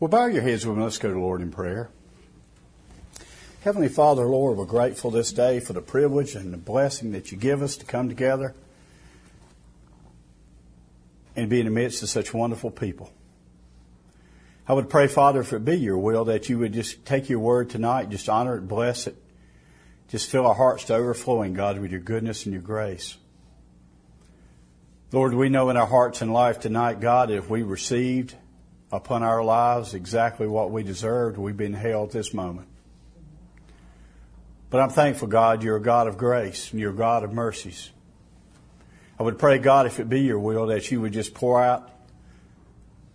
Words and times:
Well, 0.00 0.08
bow 0.08 0.26
your 0.26 0.42
heads 0.42 0.64
with 0.64 0.76
me. 0.76 0.84
Let's 0.84 0.98
go 0.98 1.08
to 1.08 1.14
the 1.14 1.20
Lord 1.20 1.40
in 1.40 1.50
prayer. 1.50 1.90
Heavenly 3.62 3.88
Father, 3.88 4.26
Lord, 4.26 4.56
we're 4.56 4.64
grateful 4.64 5.10
this 5.10 5.32
day 5.32 5.58
for 5.58 5.72
the 5.72 5.80
privilege 5.80 6.36
and 6.36 6.52
the 6.52 6.56
blessing 6.56 7.10
that 7.10 7.32
you 7.32 7.36
give 7.36 7.62
us 7.62 7.76
to 7.78 7.84
come 7.84 8.08
together 8.08 8.54
and 11.34 11.50
be 11.50 11.58
in 11.58 11.66
the 11.66 11.72
midst 11.72 12.04
of 12.04 12.10
such 12.10 12.32
wonderful 12.32 12.70
people. 12.70 13.12
I 14.68 14.72
would 14.74 14.88
pray, 14.88 15.08
Father, 15.08 15.40
if 15.40 15.52
it 15.52 15.64
be 15.64 15.74
your 15.74 15.98
will, 15.98 16.26
that 16.26 16.48
you 16.48 16.60
would 16.60 16.74
just 16.74 17.04
take 17.04 17.28
your 17.28 17.40
word 17.40 17.68
tonight, 17.68 18.08
just 18.08 18.28
honor 18.28 18.56
it, 18.56 18.68
bless 18.68 19.08
it, 19.08 19.16
just 20.06 20.30
fill 20.30 20.46
our 20.46 20.54
hearts 20.54 20.84
to 20.84 20.94
overflowing, 20.94 21.54
God, 21.54 21.76
with 21.80 21.90
your 21.90 22.00
goodness 22.00 22.44
and 22.44 22.52
your 22.52 22.62
grace. 22.62 23.16
Lord, 25.10 25.34
we 25.34 25.48
know 25.48 25.70
in 25.70 25.76
our 25.76 25.88
hearts 25.88 26.22
and 26.22 26.32
life 26.32 26.60
tonight, 26.60 27.00
God, 27.00 27.32
if 27.32 27.50
we 27.50 27.62
received 27.62 28.36
upon 28.90 29.22
our 29.22 29.42
lives 29.44 29.94
exactly 29.94 30.46
what 30.46 30.70
we 30.70 30.82
deserved, 30.82 31.36
we've 31.36 31.56
been 31.56 31.74
held 31.74 32.12
this 32.12 32.32
moment. 32.32 32.68
But 34.70 34.80
I'm 34.80 34.90
thankful, 34.90 35.28
God, 35.28 35.62
you're 35.62 35.76
a 35.76 35.82
God 35.82 36.08
of 36.08 36.18
grace 36.18 36.70
and 36.70 36.80
you're 36.80 36.92
a 36.92 36.96
God 36.96 37.24
of 37.24 37.32
mercies. 37.32 37.90
I 39.18 39.22
would 39.22 39.38
pray, 39.38 39.58
God, 39.58 39.86
if 39.86 39.98
it 39.98 40.08
be 40.08 40.20
your 40.20 40.38
will, 40.38 40.66
that 40.66 40.90
you 40.90 41.00
would 41.00 41.12
just 41.12 41.34
pour 41.34 41.62
out 41.62 41.90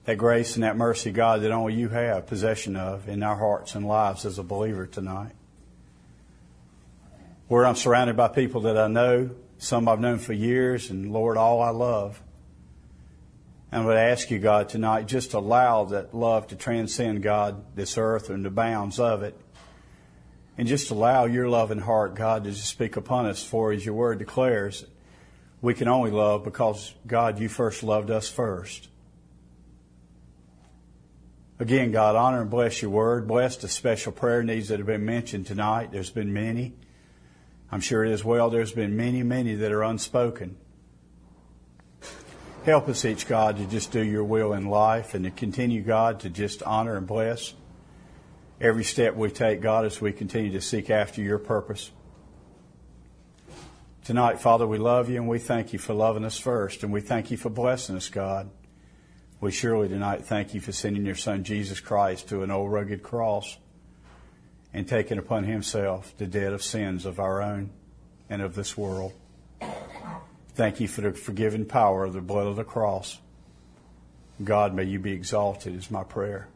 that 0.06 0.18
grace 0.18 0.56
and 0.56 0.64
that 0.64 0.76
mercy, 0.76 1.12
God, 1.12 1.42
that 1.42 1.52
only 1.52 1.76
you 1.76 1.90
have 1.90 2.28
possession 2.28 2.76
of 2.76 3.08
in 3.08 3.24
our 3.24 3.38
hearts 3.38 3.76
and 3.76 3.88
lives 3.88 4.26
as 4.26 4.38
a 4.38 4.44
believer 4.44 4.86
tonight. 4.86 5.32
Where 7.48 7.66
I'm 7.66 7.76
surrounded 7.76 8.18
by 8.18 8.28
people 8.28 8.62
that 8.62 8.78
I 8.78 8.88
know, 8.88 9.30
some 9.60 9.88
I've 9.88 10.00
known 10.00 10.18
for 10.18 10.34
years, 10.34 10.90
and 10.90 11.14
Lord, 11.14 11.38
all 11.38 11.62
I 11.62 11.70
love. 11.70 12.22
And 13.74 13.82
I 13.82 13.86
would 13.88 13.98
ask 13.98 14.30
you, 14.30 14.38
God, 14.38 14.70
tonight, 14.70 15.08
just 15.08 15.34
allow 15.34 15.86
that 15.86 16.14
love 16.14 16.46
to 16.50 16.56
transcend, 16.56 17.24
God, 17.24 17.76
this 17.76 17.98
earth 17.98 18.30
and 18.30 18.46
the 18.46 18.52
bounds 18.52 19.00
of 19.00 19.24
it. 19.24 19.36
And 20.60 20.68
just 20.68 20.92
allow 20.92 21.26
your 21.26 21.50
loving 21.50 21.80
heart, 21.80 22.14
God, 22.14 22.44
to 22.44 22.52
just 22.52 22.68
speak 22.68 22.98
upon 22.98 23.26
us, 23.26 23.44
for 23.44 23.72
as 23.72 23.84
your 23.84 23.96
word 23.96 24.20
declares, 24.20 24.86
we 25.60 25.74
can 25.74 25.88
only 25.88 26.12
love 26.12 26.44
because, 26.44 26.94
God, 27.08 27.40
you 27.40 27.50
first 27.50 27.82
loved 27.82 28.12
us 28.12 28.30
first. 28.30 28.90
Again, 31.58 31.92
God, 31.92 32.16
honor 32.16 32.42
and 32.42 32.52
bless 32.52 32.80
your 32.80 32.92
word. 32.92 33.28
Bless 33.28 33.58
the 33.58 33.68
special 33.68 34.12
prayer 34.12 34.44
needs 34.44 34.68
that 34.68 34.78
have 34.78 34.86
been 34.86 35.04
mentioned 35.04 35.48
tonight. 35.48 35.92
There's 35.92 36.12
been 36.12 36.32
many. 36.32 36.74
I'm 37.72 37.82
sure 37.82 38.06
it 38.06 38.12
is 38.12 38.24
well. 38.24 38.52
There's 38.52 38.72
been 38.72 38.96
many, 38.96 39.24
many 39.24 39.56
that 39.56 39.72
are 39.72 39.82
unspoken. 39.82 40.58
Help 42.66 42.88
us 42.88 43.04
each, 43.04 43.28
God, 43.28 43.58
to 43.58 43.66
just 43.66 43.92
do 43.92 44.02
your 44.02 44.24
will 44.24 44.54
in 44.54 44.68
life 44.68 45.16
and 45.16 45.26
to 45.26 45.32
continue, 45.32 45.82
God, 45.82 46.22
to 46.22 46.30
just 46.30 46.64
honor 46.64 46.96
and 46.96 47.06
bless 47.06 47.54
every 48.62 48.86
step 48.86 49.16
we 49.16 49.30
take, 49.32 49.60
God, 49.60 49.84
as 49.84 50.00
we 50.00 50.14
continue 50.14 50.54
to 50.54 50.62
seek 50.62 50.90
after 50.90 51.22
your 51.22 51.40
purpose. 51.40 51.92
Tonight, 54.06 54.40
Father, 54.40 54.66
we 54.66 54.78
love 54.78 55.10
you 55.10 55.18
and 55.18 55.28
we 55.28 55.40
thank 55.40 55.74
you 55.74 55.80
for 55.80 55.94
loving 55.94 56.24
us 56.24 56.38
first, 56.38 56.84
and 56.84 56.94
we 56.94 57.02
thank 57.02 57.32
you 57.32 57.36
for 57.36 57.50
blessing 57.50 57.98
us, 57.98 58.08
God. 58.08 58.50
We 59.42 59.52
surely 59.52 59.90
tonight 59.90 60.24
thank 60.24 60.54
you 60.54 60.62
for 60.62 60.72
sending 60.72 61.06
your 61.06 61.16
Son, 61.16 61.44
Jesus 61.44 61.82
Christ, 61.82 62.30
to 62.30 62.44
an 62.44 62.52
old 62.52 62.72
rugged 62.72 63.04
cross 63.04 63.58
and 64.74 64.88
taking 64.88 65.18
upon 65.18 65.44
himself 65.44 66.14
the 66.18 66.28
debt 66.28 66.54
of 66.54 66.64
sins 66.64 67.06
of 67.06 67.20
our 67.20 67.42
own 67.42 67.72
and 68.30 68.42
of 68.42 68.56
this 68.56 68.78
world. 68.78 69.12
Thank 70.56 70.80
you 70.80 70.88
for 70.88 71.02
the 71.02 71.14
forgiving 71.14 71.66
power 71.66 72.04
of 72.04 72.14
the 72.14 72.22
blood 72.22 72.46
of 72.46 72.56
the 72.56 72.64
cross. 72.64 73.20
God, 74.44 74.74
may 74.74 74.84
you 74.84 75.00
be 75.00 75.12
exalted, 75.12 75.76
is 75.76 75.90
my 75.90 76.04
prayer. 76.04 76.48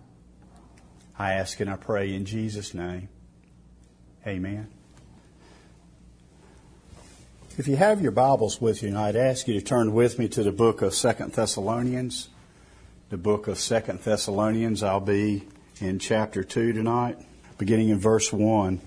I 1.18 1.34
ask 1.34 1.60
and 1.60 1.70
I 1.70 1.78
pray 1.78 2.14
in 2.14 2.26
Jesus' 2.26 2.74
name. 2.76 3.10
Amen. 4.26 4.68
If 7.58 7.68
you 7.68 7.76
have 7.76 8.02
your 8.02 8.12
Bibles 8.12 8.62
with 8.62 8.84
you, 8.84 8.96
I'd 8.96 9.16
ask 9.16 9.48
you 9.48 9.56
to 9.56 9.66
turn 9.66 9.94
with 9.94 10.20
me 10.20 10.28
to 10.28 10.44
the 10.44 10.52
book 10.52 10.84
of 10.84 10.94
Second 10.94 11.34
Thessalonians. 11.34 12.30
The 13.10 13.18
book 13.18 13.48
of 13.48 13.58
Second 13.58 14.02
Thessalonians. 14.02 14.84
I'll 14.84 15.00
be 15.00 15.48
in 15.82 15.98
chapter 15.98 16.44
2 16.44 16.74
tonight, 16.74 17.18
beginning 17.58 17.90
in 17.90 17.98
verse 17.98 18.32
1. 18.32 18.80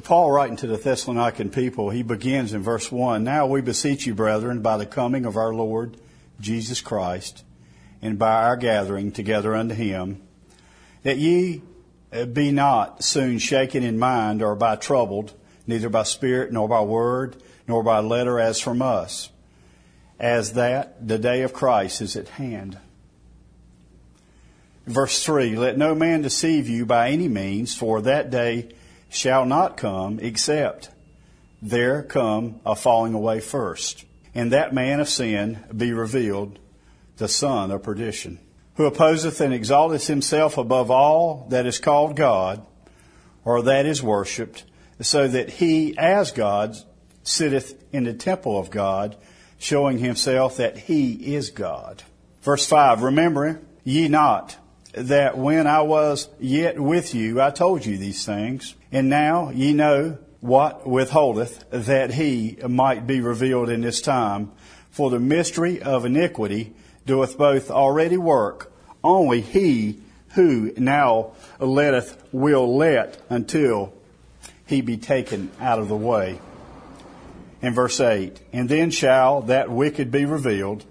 Paul 0.00 0.30
writing 0.30 0.56
to 0.56 0.66
the 0.66 0.78
Thessalonican 0.78 1.52
people, 1.52 1.90
he 1.90 2.02
begins 2.02 2.54
in 2.54 2.62
verse 2.62 2.90
1 2.90 3.22
Now 3.22 3.46
we 3.46 3.60
beseech 3.60 4.06
you, 4.06 4.14
brethren, 4.14 4.62
by 4.62 4.78
the 4.78 4.86
coming 4.86 5.26
of 5.26 5.36
our 5.36 5.52
Lord 5.52 5.98
Jesus 6.40 6.80
Christ, 6.80 7.44
and 8.00 8.18
by 8.18 8.42
our 8.44 8.56
gathering 8.56 9.12
together 9.12 9.54
unto 9.54 9.74
him, 9.74 10.22
that 11.02 11.18
ye 11.18 11.60
uh, 12.10 12.24
be 12.24 12.50
not 12.50 13.04
soon 13.04 13.38
shaken 13.38 13.82
in 13.82 13.98
mind 13.98 14.42
or 14.42 14.54
by 14.54 14.76
troubled, 14.76 15.34
neither 15.66 15.90
by 15.90 16.04
spirit, 16.04 16.52
nor 16.52 16.68
by 16.68 16.80
word, 16.80 17.36
nor 17.68 17.82
by 17.82 17.98
letter 17.98 18.40
as 18.40 18.58
from 18.58 18.80
us, 18.80 19.28
as 20.18 20.54
that 20.54 21.06
the 21.06 21.18
day 21.18 21.42
of 21.42 21.52
Christ 21.52 22.00
is 22.00 22.16
at 22.16 22.28
hand. 22.28 22.78
Verse 24.86 25.22
3 25.22 25.54
Let 25.54 25.76
no 25.76 25.94
man 25.94 26.22
deceive 26.22 26.66
you 26.66 26.86
by 26.86 27.10
any 27.10 27.28
means, 27.28 27.74
for 27.74 28.00
that 28.00 28.30
day 28.30 28.70
shall 29.12 29.44
not 29.44 29.76
come 29.76 30.18
except 30.20 30.90
there 31.60 32.02
come 32.02 32.60
a 32.66 32.74
falling 32.74 33.14
away 33.14 33.40
first, 33.40 34.04
and 34.34 34.50
that 34.50 34.74
man 34.74 34.98
of 34.98 35.08
sin 35.08 35.62
be 35.74 35.92
revealed, 35.92 36.58
the 37.18 37.28
son 37.28 37.70
of 37.70 37.82
perdition, 37.82 38.40
who 38.74 38.86
opposeth 38.86 39.40
and 39.40 39.54
exalteth 39.54 40.08
himself 40.08 40.58
above 40.58 40.90
all 40.90 41.46
that 41.50 41.66
is 41.66 41.78
called 41.78 42.16
God, 42.16 42.66
or 43.44 43.62
that 43.62 43.86
is 43.86 44.02
worshipped, 44.02 44.64
so 45.00 45.28
that 45.28 45.50
he, 45.50 45.96
as 45.96 46.32
God, 46.32 46.76
sitteth 47.22 47.80
in 47.92 48.04
the 48.04 48.14
temple 48.14 48.58
of 48.58 48.70
God, 48.70 49.16
showing 49.58 49.98
himself 49.98 50.56
that 50.56 50.76
he 50.76 51.34
is 51.34 51.50
God. 51.50 52.02
Verse 52.42 52.66
5 52.66 53.02
Remember 53.02 53.60
ye 53.84 54.08
not 54.08 54.56
that 54.92 55.38
when 55.38 55.66
I 55.66 55.82
was 55.82 56.28
yet 56.38 56.78
with 56.78 57.14
you, 57.14 57.40
I 57.40 57.50
told 57.50 57.84
you 57.86 57.96
these 57.96 58.24
things. 58.24 58.74
And 58.90 59.08
now 59.08 59.50
ye 59.50 59.72
know 59.72 60.18
what 60.40 60.86
withholdeth 60.86 61.64
that 61.70 62.12
he 62.12 62.58
might 62.68 63.06
be 63.06 63.20
revealed 63.20 63.70
in 63.70 63.80
this 63.80 64.00
time. 64.00 64.52
For 64.90 65.08
the 65.08 65.20
mystery 65.20 65.80
of 65.80 66.04
iniquity 66.04 66.74
doeth 67.06 67.38
both 67.38 67.70
already 67.70 68.18
work, 68.18 68.72
only 69.02 69.40
he 69.40 70.00
who 70.34 70.72
now 70.76 71.32
letteth 71.58 72.22
will 72.32 72.76
let 72.76 73.20
until 73.28 73.94
he 74.66 74.80
be 74.80 74.96
taken 74.96 75.50
out 75.60 75.78
of 75.78 75.88
the 75.88 75.96
way. 75.96 76.40
In 77.60 77.74
verse 77.74 78.00
8, 78.00 78.40
and 78.52 78.68
then 78.68 78.90
shall 78.90 79.42
that 79.42 79.70
wicked 79.70 80.10
be 80.10 80.24
revealed, 80.24 80.84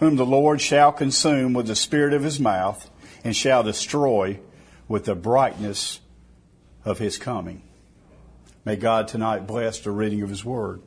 whom 0.00 0.16
the 0.16 0.26
Lord 0.26 0.60
shall 0.60 0.92
consume 0.92 1.52
with 1.54 1.66
the 1.66 1.76
spirit 1.76 2.12
of 2.12 2.24
his 2.24 2.40
mouth 2.40 2.90
and 3.28 3.36
shall 3.36 3.62
destroy 3.62 4.40
with 4.88 5.04
the 5.04 5.14
brightness 5.14 6.00
of 6.86 6.98
his 6.98 7.18
coming. 7.18 7.60
May 8.64 8.76
God 8.76 9.06
tonight 9.06 9.46
bless 9.46 9.80
the 9.80 9.90
reading 9.90 10.22
of 10.22 10.30
his 10.30 10.46
word. 10.46 10.80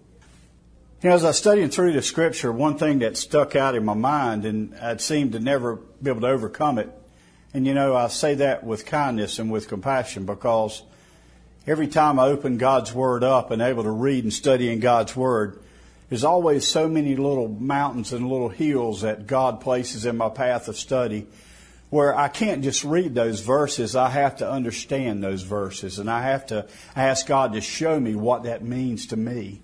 You 1.04 1.10
know, 1.10 1.16
as 1.16 1.24
I 1.24 1.34
studying 1.34 1.70
through 1.70 1.94
the 1.94 2.02
scripture, 2.02 2.52
one 2.52 2.80
thing 2.80 2.98
that 3.00 3.16
stuck 3.16 3.56
out 3.56 3.76
in 3.76 3.86
my 3.86 3.94
mind, 3.94 4.46
and 4.46 4.74
I'd 4.74 5.02
seemed 5.02 5.34
to 5.34 5.40
never 5.40 5.76
be 5.76 6.10
able 6.10 6.22
to 6.22 6.30
overcome 6.30 6.80
it, 6.80 6.90
and 7.54 7.68
you 7.68 7.76
know, 7.76 7.96
I 7.96 8.08
say 8.08 8.34
that 8.34 8.64
with 8.64 8.88
kindness 8.88 9.38
and 9.38 9.52
with 9.52 9.68
compassion 9.68 10.26
because 10.26 10.82
every 11.68 11.90
time 11.90 12.18
I 12.18 12.26
open 12.26 12.58
God's 12.58 12.92
Word 12.92 13.24
up 13.24 13.52
and 13.52 13.62
able 13.62 13.84
to 13.84 13.92
read 13.92 14.24
and 14.24 14.34
study 14.34 14.68
in 14.72 14.80
God's 14.80 15.16
Word, 15.16 15.62
there's 16.10 16.24
always 16.24 16.66
so 16.66 16.88
many 16.88 17.16
little 17.16 17.50
mountains 17.50 18.14
and 18.14 18.28
little 18.28 18.50
hills 18.50 19.02
that 19.02 19.28
God 19.28 19.62
places 19.62 20.08
in 20.08 20.18
my 20.18 20.30
path 20.30 20.68
of 20.68 20.76
study 20.76 21.28
where 21.92 22.18
I 22.18 22.30
can't 22.30 22.64
just 22.64 22.86
read 22.86 23.14
those 23.14 23.42
verses. 23.42 23.98
I 23.98 24.10
have 24.10 24.38
to 24.38 24.50
understand 24.50 25.22
those 25.22 25.44
verses 25.44 26.00
and 26.00 26.10
I 26.10 26.24
have 26.24 26.48
to 26.48 26.68
ask 26.96 27.28
God 27.28 27.54
to 27.54 27.62
show 27.62 28.00
me 28.00 28.16
what 28.16 28.44
that 28.44 28.64
means 28.64 29.08
to 29.08 29.18
me. 29.18 29.62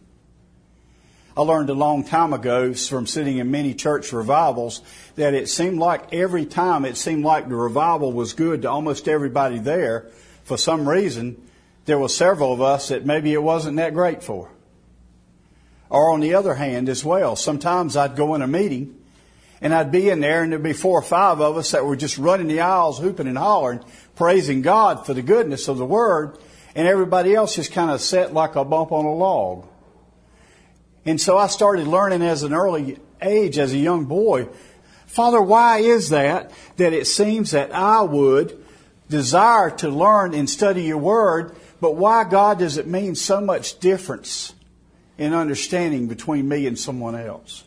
I 1.37 1.41
learned 1.41 1.69
a 1.69 1.73
long 1.73 2.03
time 2.03 2.33
ago 2.33 2.73
from 2.73 3.07
sitting 3.07 3.37
in 3.37 3.49
many 3.49 3.73
church 3.73 4.11
revivals 4.11 4.81
that 5.15 5.33
it 5.33 5.47
seemed 5.47 5.79
like 5.79 6.13
every 6.13 6.45
time 6.45 6.83
it 6.83 6.97
seemed 6.97 7.23
like 7.23 7.47
the 7.47 7.55
revival 7.55 8.11
was 8.11 8.33
good 8.33 8.63
to 8.63 8.69
almost 8.69 9.07
everybody 9.07 9.59
there. 9.59 10.07
For 10.43 10.57
some 10.57 10.87
reason, 10.87 11.41
there 11.85 11.99
were 11.99 12.09
several 12.09 12.51
of 12.51 12.61
us 12.61 12.89
that 12.89 13.05
maybe 13.05 13.31
it 13.31 13.41
wasn't 13.41 13.77
that 13.77 13.93
great 13.93 14.21
for. 14.21 14.51
Or 15.89 16.11
on 16.11 16.19
the 16.19 16.33
other 16.33 16.55
hand 16.55 16.89
as 16.89 17.05
well, 17.05 17.37
sometimes 17.37 17.95
I'd 17.95 18.17
go 18.17 18.35
in 18.35 18.41
a 18.41 18.47
meeting 18.47 18.96
and 19.61 19.73
I'd 19.73 19.91
be 19.91 20.09
in 20.09 20.19
there 20.19 20.43
and 20.43 20.51
there'd 20.51 20.63
be 20.63 20.73
four 20.73 20.99
or 20.99 21.03
five 21.03 21.41
of 21.41 21.57
us 21.57 21.71
that 21.71 21.85
were 21.85 21.95
just 21.95 22.17
running 22.17 22.47
the 22.47 22.61
aisles, 22.61 22.99
hooping 22.99 23.27
and 23.27 23.37
hollering, 23.37 23.83
praising 24.15 24.61
God 24.61 25.05
for 25.05 25.13
the 25.13 25.21
goodness 25.21 25.67
of 25.67 25.77
the 25.77 25.85
Word. 25.85 26.37
And 26.75 26.87
everybody 26.87 27.33
else 27.33 27.55
just 27.55 27.71
kind 27.71 27.89
of 27.89 28.01
sat 28.01 28.33
like 28.33 28.55
a 28.55 28.63
bump 28.63 28.91
on 28.91 29.05
a 29.05 29.13
log. 29.13 29.67
And 31.05 31.19
so 31.19 31.37
I 31.37 31.47
started 31.47 31.87
learning 31.87 32.21
as 32.21 32.43
an 32.43 32.53
early 32.53 32.99
age, 33.21 33.57
as 33.57 33.73
a 33.73 33.77
young 33.77 34.05
boy, 34.05 34.47
Father, 35.07 35.41
why 35.41 35.79
is 35.79 36.09
that 36.09 36.51
that 36.75 36.93
it 36.93 37.07
seems 37.07 37.51
that 37.51 37.73
I 37.73 38.01
would 38.01 38.63
desire 39.09 39.71
to 39.77 39.89
learn 39.89 40.35
and 40.35 40.47
study 40.47 40.83
your 40.83 40.99
word, 40.99 41.55
but 41.81 41.95
why, 41.95 42.23
God, 42.25 42.59
does 42.59 42.77
it 42.77 42.85
mean 42.85 43.15
so 43.15 43.41
much 43.41 43.79
difference 43.79 44.53
in 45.17 45.33
understanding 45.33 46.07
between 46.07 46.47
me 46.47 46.67
and 46.67 46.77
someone 46.77 47.15
else? 47.15 47.63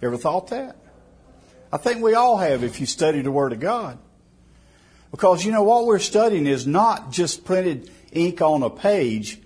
You 0.00 0.08
ever 0.08 0.16
thought 0.16 0.48
that? 0.48 0.76
I 1.72 1.76
think 1.76 2.02
we 2.02 2.14
all 2.14 2.38
have 2.38 2.64
if 2.64 2.80
you 2.80 2.86
study 2.86 3.20
the 3.20 3.30
Word 3.30 3.52
of 3.52 3.60
God. 3.60 3.98
Because, 5.10 5.44
you 5.44 5.52
know, 5.52 5.62
what 5.62 5.86
we're 5.86 5.98
studying 5.98 6.46
is 6.46 6.66
not 6.66 7.10
just 7.10 7.44
printed 7.44 7.90
ink 8.12 8.40
on 8.42 8.62
a 8.62 8.70
page. 8.70 9.38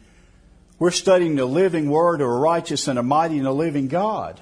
We're 0.79 0.91
studying 0.91 1.37
the 1.37 1.47
living 1.47 1.91
Word 1.91 2.21
of 2.21 2.29
a 2.29 2.33
righteous 2.33 2.89
and 2.89 2.99
a 2.99 3.03
mighty 3.03 3.39
and 3.39 3.47
a 3.47 3.53
living 3.53 3.89
God. 3.89 4.41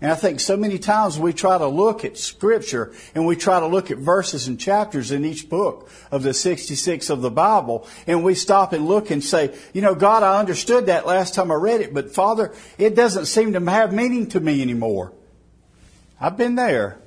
And 0.00 0.12
I 0.12 0.14
think 0.14 0.40
so 0.40 0.58
many 0.58 0.78
times 0.78 1.18
we 1.18 1.32
try 1.32 1.56
to 1.56 1.66
look 1.66 2.04
at 2.04 2.18
Scripture 2.18 2.92
and 3.14 3.26
we 3.26 3.34
try 3.34 3.60
to 3.60 3.66
look 3.66 3.90
at 3.90 3.96
verses 3.96 4.46
and 4.46 4.60
chapters 4.60 5.10
in 5.10 5.24
each 5.24 5.48
book 5.48 5.88
of 6.10 6.22
the 6.22 6.34
66 6.34 7.08
of 7.08 7.22
the 7.22 7.30
Bible 7.30 7.88
and 8.06 8.22
we 8.22 8.34
stop 8.34 8.74
and 8.74 8.86
look 8.86 9.10
and 9.10 9.24
say, 9.24 9.56
you 9.72 9.80
know, 9.80 9.94
God, 9.94 10.22
I 10.22 10.38
understood 10.38 10.86
that 10.86 11.06
last 11.06 11.34
time 11.34 11.50
I 11.50 11.54
read 11.54 11.80
it, 11.80 11.94
but 11.94 12.12
Father, 12.12 12.52
it 12.76 12.94
doesn't 12.94 13.24
seem 13.24 13.54
to 13.54 13.70
have 13.70 13.94
meaning 13.94 14.28
to 14.28 14.40
me 14.40 14.60
anymore. 14.60 15.12
I've 16.20 16.36
been 16.36 16.54
there. 16.54 16.98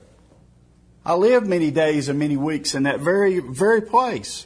I 1.05 1.15
lived 1.15 1.47
many 1.47 1.71
days 1.71 2.09
and 2.09 2.19
many 2.19 2.37
weeks 2.37 2.75
in 2.75 2.83
that 2.83 2.99
very, 2.99 3.39
very 3.39 3.81
place. 3.81 4.45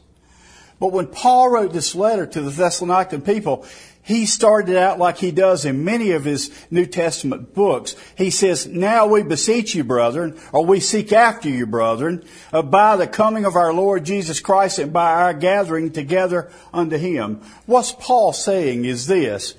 But 0.80 0.92
when 0.92 1.08
Paul 1.08 1.50
wrote 1.50 1.74
this 1.74 1.96
letter 1.96 2.26
to 2.26 2.42
the 2.42 2.52
Thessalonican 2.52 3.26
people, 3.26 3.66
he 4.02 4.26
started 4.26 4.76
out 4.76 5.00
like 5.00 5.18
he 5.18 5.32
does 5.32 5.64
in 5.64 5.86
many 5.86 6.12
of 6.12 6.26
his 6.26 6.52
New 6.70 6.86
Testament 6.86 7.54
books. 7.54 7.96
He 8.18 8.30
says, 8.30 8.68
Now 8.68 9.08
we 9.08 9.24
beseech 9.24 9.76
you, 9.76 9.86
brethren, 9.86 10.38
or 10.52 10.66
we 10.66 10.82
seek 10.82 11.14
after 11.14 11.50
you, 11.50 11.66
brethren, 11.66 12.26
uh, 12.52 12.62
by 12.64 12.98
the 12.98 13.08
coming 13.08 13.46
of 13.46 13.56
our 13.56 13.74
Lord 13.74 14.04
Jesus 14.06 14.42
Christ 14.42 14.78
and 14.78 14.92
by 14.92 15.14
our 15.14 15.34
gathering 15.34 15.92
together 15.92 16.52
unto 16.74 16.98
him. 16.98 17.42
What's 17.66 17.94
Paul 17.94 18.34
saying 18.34 18.84
is 18.84 19.08
this. 19.08 19.56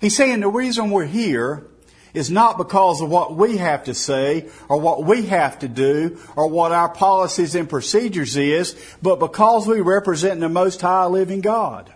He's 0.00 0.16
saying 0.16 0.40
the 0.40 0.48
reason 0.48 0.90
we're 0.90 1.06
here 1.06 1.66
is 2.14 2.30
not 2.30 2.58
because 2.58 3.00
of 3.00 3.08
what 3.08 3.34
we 3.34 3.56
have 3.56 3.84
to 3.84 3.94
say 3.94 4.48
or 4.68 4.78
what 4.78 5.04
we 5.04 5.26
have 5.26 5.58
to 5.60 5.68
do 5.68 6.18
or 6.36 6.48
what 6.48 6.72
our 6.72 6.88
policies 6.88 7.54
and 7.54 7.68
procedures 7.68 8.36
is, 8.36 8.76
but 9.00 9.18
because 9.18 9.66
we 9.66 9.80
represent 9.80 10.40
the 10.40 10.48
most 10.48 10.80
high 10.80 11.06
living 11.06 11.40
God. 11.40 11.92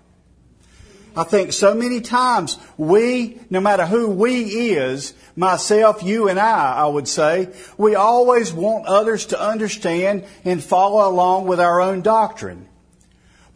I 1.16 1.24
think 1.24 1.54
so 1.54 1.74
many 1.74 2.02
times 2.02 2.58
we, 2.76 3.40
no 3.48 3.58
matter 3.58 3.86
who 3.86 4.10
we 4.10 4.72
is, 4.72 5.14
myself, 5.34 6.02
you 6.02 6.28
and 6.28 6.38
I, 6.38 6.74
I 6.74 6.86
would 6.86 7.08
say, 7.08 7.48
we 7.78 7.94
always 7.94 8.52
want 8.52 8.86
others 8.86 9.26
to 9.26 9.40
understand 9.40 10.26
and 10.44 10.62
follow 10.62 11.08
along 11.08 11.46
with 11.46 11.58
our 11.58 11.80
own 11.80 12.02
doctrine. 12.02 12.68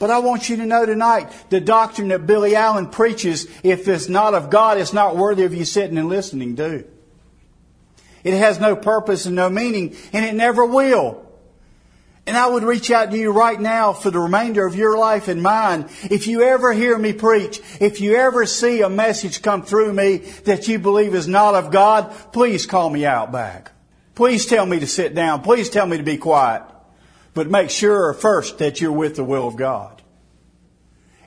But 0.01 0.11
I 0.11 0.19
want 0.19 0.49
you 0.49 0.57
to 0.57 0.67
know 0.67 0.87
tonight, 0.87 1.31
the 1.51 1.61
doctrine 1.61 2.09
that 2.09 2.27
Billy 2.27 2.57
Allen 2.57 2.89
preaches, 2.89 3.47
if 3.63 3.87
it's 3.87 4.09
not 4.09 4.33
of 4.33 4.49
God, 4.49 4.79
it's 4.79 4.95
not 4.95 5.15
worthy 5.15 5.45
of 5.45 5.53
you 5.53 5.67
sitting 5.67 5.99
and 5.99 6.09
listening 6.09 6.57
to. 6.57 6.87
It 8.25 8.33
has 8.33 8.59
no 8.59 8.75
purpose 8.75 9.27
and 9.27 9.37
no 9.37 9.51
meaning, 9.51 9.95
and 10.15 10.25
it 10.25 10.35
never 10.35 10.65
will. 10.65 11.27
And 12.27 12.35
I 12.35 12.47
would 12.47 12.63
reach 12.63 12.91
out 12.91 13.11
to 13.11 13.19
you 13.19 13.31
right 13.31 13.61
now 13.61 13.93
for 13.93 14.11
the 14.11 14.21
remainder 14.21 14.65
of 14.65 14.75
your 14.75 14.97
life 14.97 15.29
and 15.29 15.43
mine. 15.43 15.91
If 16.05 16.27
you 16.27 16.45
ever 16.45 16.73
hear 16.73 16.97
me 16.97 17.13
preach, 17.13 17.61
if 17.79 18.01
you 18.01 18.17
ever 18.17 18.47
see 18.47 18.81
a 18.81 18.89
message 18.89 19.43
come 19.43 19.63
through 19.63 19.93
me 19.93 20.19
that 20.45 20.67
you 20.67 20.79
believe 20.79 21.15
is 21.15 21.29
not 21.29 21.55
of 21.55 21.71
God, 21.71 22.11
please 22.33 22.65
call 22.65 22.89
me 22.89 23.05
out 23.05 23.33
back. 23.33 23.73
Please 24.15 24.47
tell 24.47 24.65
me 24.65 24.81
to 24.81 24.87
sit 24.87 25.15
down. 25.15 25.43
Please 25.43 25.69
tell 25.69 25.87
me 25.87 25.99
to 25.99 26.03
be 26.03 26.17
quiet. 26.17 26.63
But 27.35 27.49
make 27.49 27.71
sure 27.71 28.13
first 28.15 28.59
that 28.59 28.81
you're 28.81 28.93
with 28.93 29.17
the 29.17 29.25
will 29.25 29.47
of 29.47 29.57
God. 29.57 30.03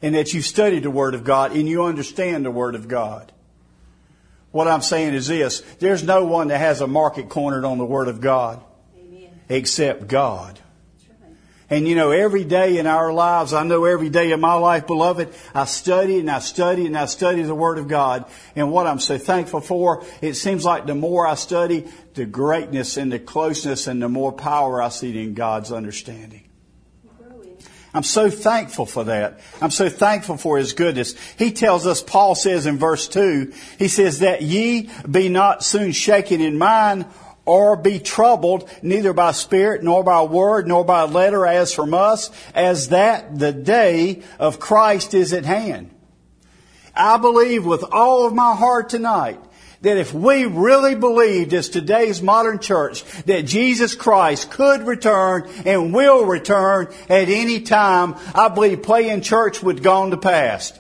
And 0.02 0.16
that 0.16 0.34
you've 0.34 0.46
studied 0.46 0.84
the 0.84 0.92
Word 0.92 1.16
of 1.16 1.24
God 1.24 1.56
and 1.56 1.68
you 1.68 1.84
understand 1.84 2.44
the 2.44 2.52
Word 2.52 2.76
of 2.76 2.88
God. 2.88 3.32
What 4.52 4.68
I'm 4.68 4.82
saying 4.82 5.14
is 5.14 5.28
this. 5.28 5.62
There's 5.80 6.04
no 6.04 6.26
one 6.26 6.50
that 6.50 6.60
has 6.60 6.82
a 6.82 6.88
market 6.88 7.30
cornered 7.30 7.66
on 7.66 7.78
the 7.78 7.86
Word 7.86 8.08
of 8.08 8.22
God. 8.22 8.62
Amen. 8.98 9.30
Except 9.50 10.08
God. 10.08 10.60
And 11.74 11.88
you 11.88 11.96
know, 11.96 12.12
every 12.12 12.44
day 12.44 12.78
in 12.78 12.86
our 12.86 13.12
lives, 13.12 13.52
I 13.52 13.64
know 13.64 13.86
every 13.86 14.12
day 14.12 14.32
in 14.32 14.40
my 14.40 14.54
life, 14.54 14.86
beloved, 14.86 15.34
I 15.56 15.66
study 15.66 16.20
and 16.20 16.30
I 16.30 16.38
study 16.38 16.86
and 16.86 16.96
I 16.96 17.06
study 17.06 17.42
the 17.42 17.56
Word 17.56 17.80
of 17.80 17.88
God. 17.88 18.26
And 18.56 18.72
what 18.72 18.86
I'm 18.86 19.00
so 19.00 19.18
thankful 19.18 19.60
for, 19.60 20.06
it 20.22 20.36
seems 20.36 20.64
like 20.64 20.86
the 20.86 20.94
more 20.94 21.26
I 21.26 21.34
study, 21.34 21.88
the 22.14 22.26
greatness 22.26 22.96
and 22.96 23.12
the 23.12 23.18
closeness 23.18 23.88
and 23.88 24.00
the 24.00 24.08
more 24.08 24.32
power 24.32 24.84
I 24.84 24.90
see 24.90 25.20
in 25.20 25.34
God's 25.34 25.72
understanding. 25.72 26.48
I'm 27.92 28.04
so 28.04 28.30
thankful 28.30 28.86
for 28.86 29.06
that. 29.06 29.40
I'm 29.60 29.72
so 29.72 29.90
thankful 29.90 30.38
for 30.38 30.60
His 30.60 30.74
goodness. 30.74 31.16
He 31.40 31.52
tells 31.52 31.88
us, 31.88 32.04
Paul 32.04 32.36
says 32.36 32.68
in 32.68 32.78
verse 32.78 33.08
2, 33.08 33.52
he 33.80 33.88
says, 33.88 34.20
that 34.20 34.44
ye 34.44 34.92
be 35.10 35.28
not 35.28 35.64
soon 35.64 35.92
shaken 35.92 36.40
in 36.40 36.60
mind 36.60 37.08
or 37.46 37.76
be 37.76 38.00
troubled 38.00 38.70
neither 38.82 39.14
by 39.14 39.32
spirit 39.32 39.84
nor 39.84 40.04
by 40.04 40.24
word 40.24 40.68
nor 40.68 40.86
by 40.86 41.04
letter 41.04 41.46
as 41.46 41.74
from 41.74 41.94
us 41.94 42.32
as 42.54 42.90
that 42.90 43.38
the 43.38 43.52
day 43.52 44.24
of 44.40 44.60
Christ 44.60 45.14
is 45.14 45.34
at 45.34 45.46
hand. 45.46 45.90
I 46.96 47.18
believe 47.18 47.66
with 47.66 47.84
all 47.92 48.26
of 48.26 48.34
my 48.34 48.56
heart 48.56 48.90
tonight 48.90 49.40
that 49.82 49.98
if 49.98 50.14
we 50.14 50.46
really 50.46 50.96
believed 50.96 51.54
as 51.54 51.68
today's 51.68 52.22
modern 52.22 52.60
church 52.60 53.04
that 53.24 53.46
Jesus 53.46 53.96
Christ 53.96 54.50
could 54.50 54.88
return 54.88 55.50
and 55.66 55.94
will 55.94 56.26
return 56.26 56.88
at 57.10 57.28
any 57.28 57.62
time, 57.62 58.16
I 58.34 58.48
believe 58.48 58.82
playing 58.82 59.22
church 59.22 59.62
would 59.62 59.84
go 59.84 60.04
on 60.04 60.12
to 60.12 60.18
past. 60.18 60.80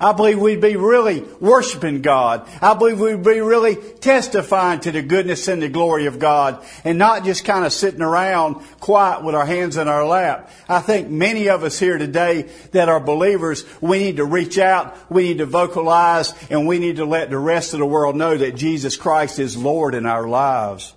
I 0.00 0.12
believe 0.12 0.38
we'd 0.38 0.60
be 0.60 0.76
really 0.76 1.20
worshiping 1.40 2.02
God. 2.02 2.48
I 2.60 2.74
believe 2.74 3.00
we'd 3.00 3.22
be 3.22 3.40
really 3.40 3.76
testifying 3.76 4.80
to 4.80 4.92
the 4.92 5.02
goodness 5.02 5.48
and 5.48 5.62
the 5.62 5.68
glory 5.68 6.06
of 6.06 6.18
God 6.18 6.64
and 6.84 6.98
not 6.98 7.24
just 7.24 7.44
kind 7.44 7.64
of 7.64 7.72
sitting 7.72 8.02
around 8.02 8.56
quiet 8.80 9.22
with 9.22 9.34
our 9.34 9.46
hands 9.46 9.76
in 9.76 9.88
our 9.88 10.06
lap. 10.06 10.50
I 10.68 10.80
think 10.80 11.08
many 11.08 11.48
of 11.48 11.62
us 11.64 11.78
here 11.78 11.98
today 11.98 12.48
that 12.72 12.88
are 12.88 13.00
believers, 13.00 13.64
we 13.80 13.98
need 13.98 14.16
to 14.16 14.24
reach 14.24 14.58
out, 14.58 14.96
we 15.10 15.24
need 15.24 15.38
to 15.38 15.46
vocalize, 15.46 16.34
and 16.50 16.66
we 16.66 16.78
need 16.78 16.96
to 16.96 17.04
let 17.04 17.30
the 17.30 17.38
rest 17.38 17.72
of 17.72 17.78
the 17.78 17.86
world 17.86 18.16
know 18.16 18.36
that 18.36 18.56
Jesus 18.56 18.96
Christ 18.96 19.38
is 19.38 19.56
Lord 19.56 19.94
in 19.94 20.06
our 20.06 20.26
lives. 20.26 20.94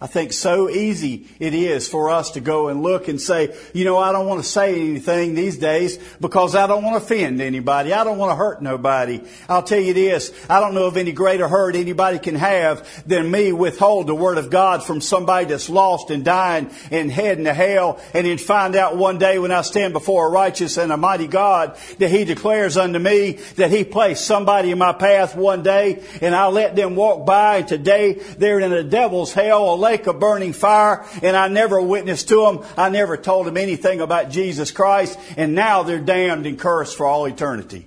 I 0.00 0.06
think 0.06 0.34
so 0.34 0.68
easy 0.68 1.26
it 1.38 1.54
is 1.54 1.88
for 1.88 2.10
us 2.10 2.32
to 2.32 2.40
go 2.40 2.68
and 2.68 2.82
look 2.82 3.08
and 3.08 3.18
say, 3.20 3.56
you 3.72 3.84
know, 3.84 3.96
I 3.96 4.12
don't 4.12 4.26
want 4.26 4.42
to 4.42 4.48
say 4.48 4.74
anything 4.74 5.34
these 5.34 5.56
days 5.56 5.98
because 6.20 6.54
I 6.54 6.66
don't 6.66 6.84
want 6.84 6.98
to 7.00 7.04
offend 7.04 7.40
anybody. 7.40 7.94
I 7.94 8.04
don't 8.04 8.18
want 8.18 8.30
to 8.32 8.36
hurt 8.36 8.60
nobody. 8.60 9.22
I'll 9.48 9.62
tell 9.62 9.80
you 9.80 9.94
this, 9.94 10.32
I 10.50 10.60
don't 10.60 10.74
know 10.74 10.84
of 10.84 10.98
any 10.98 11.12
greater 11.12 11.48
hurt 11.48 11.76
anybody 11.76 12.18
can 12.18 12.34
have 12.34 12.86
than 13.06 13.30
me 13.30 13.52
withhold 13.52 14.06
the 14.06 14.14
word 14.14 14.36
of 14.36 14.50
God 14.50 14.84
from 14.84 15.00
somebody 15.00 15.46
that's 15.46 15.70
lost 15.70 16.10
and 16.10 16.24
dying 16.24 16.70
and 16.90 17.10
heading 17.10 17.44
to 17.44 17.54
hell 17.54 17.98
and 18.12 18.26
then 18.26 18.36
find 18.36 18.76
out 18.76 18.98
one 18.98 19.16
day 19.16 19.38
when 19.38 19.50
I 19.50 19.62
stand 19.62 19.94
before 19.94 20.26
a 20.26 20.30
righteous 20.30 20.76
and 20.76 20.92
a 20.92 20.98
mighty 20.98 21.26
God 21.26 21.76
that 21.98 22.10
He 22.10 22.24
declares 22.24 22.76
unto 22.76 22.98
me 22.98 23.32
that 23.56 23.70
He 23.70 23.84
placed 23.84 24.26
somebody 24.26 24.72
in 24.72 24.78
my 24.78 24.92
path 24.92 25.34
one 25.34 25.62
day 25.62 26.02
and 26.20 26.34
I 26.34 26.48
let 26.48 26.76
them 26.76 26.96
walk 26.96 27.24
by 27.24 27.58
and 27.58 27.68
today 27.68 28.14
they're 28.38 28.60
in 28.60 28.72
a 28.72 28.84
devil's 28.84 29.32
hell, 29.32 29.78
lake 29.86 30.06
of 30.06 30.18
burning 30.18 30.52
fire, 30.52 31.04
and 31.22 31.36
I 31.36 31.48
never 31.48 31.80
witnessed 31.80 32.28
to 32.28 32.42
them. 32.42 32.64
I 32.76 32.88
never 32.88 33.16
told 33.16 33.46
them 33.46 33.56
anything 33.56 34.00
about 34.00 34.30
Jesus 34.30 34.70
Christ, 34.70 35.18
and 35.36 35.54
now 35.54 35.82
they're 35.84 36.00
damned 36.00 36.46
and 36.46 36.58
cursed 36.58 36.96
for 36.96 37.06
all 37.06 37.26
eternity. 37.26 37.86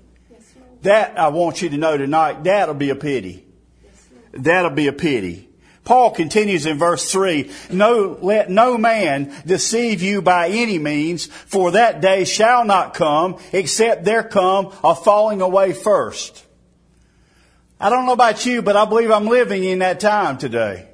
that 0.81 1.19
I 1.19 1.27
want 1.27 1.61
you 1.61 1.69
to 1.69 1.77
know 1.77 1.97
tonight, 1.97 2.43
that'll 2.45 2.75
be 2.75 2.89
a 2.89 2.95
pity. 2.95 3.45
that'll 4.31 4.71
be 4.71 4.87
a 4.87 4.93
pity. 4.93 5.49
Paul 5.83 6.11
continues 6.11 6.65
in 6.65 6.77
verse 6.77 7.11
3, 7.11 7.51
no, 7.71 8.17
let 8.21 8.49
no 8.49 8.77
man 8.77 9.33
deceive 9.45 10.03
you 10.03 10.21
by 10.21 10.49
any 10.49 10.77
means, 10.77 11.25
for 11.25 11.71
that 11.71 11.99
day 11.99 12.25
shall 12.25 12.63
not 12.63 12.93
come, 12.93 13.39
except 13.51 14.05
there 14.05 14.23
come 14.23 14.71
a 14.83 14.93
falling 14.93 15.41
away 15.41 15.73
first. 15.73 16.45
I 17.79 17.89
don't 17.89 18.05
know 18.05 18.13
about 18.13 18.45
you, 18.45 18.61
but 18.61 18.75
I 18.75 18.85
believe 18.85 19.09
I'm 19.09 19.25
living 19.25 19.63
in 19.63 19.79
that 19.79 19.99
time 19.99 20.37
today. 20.37 20.88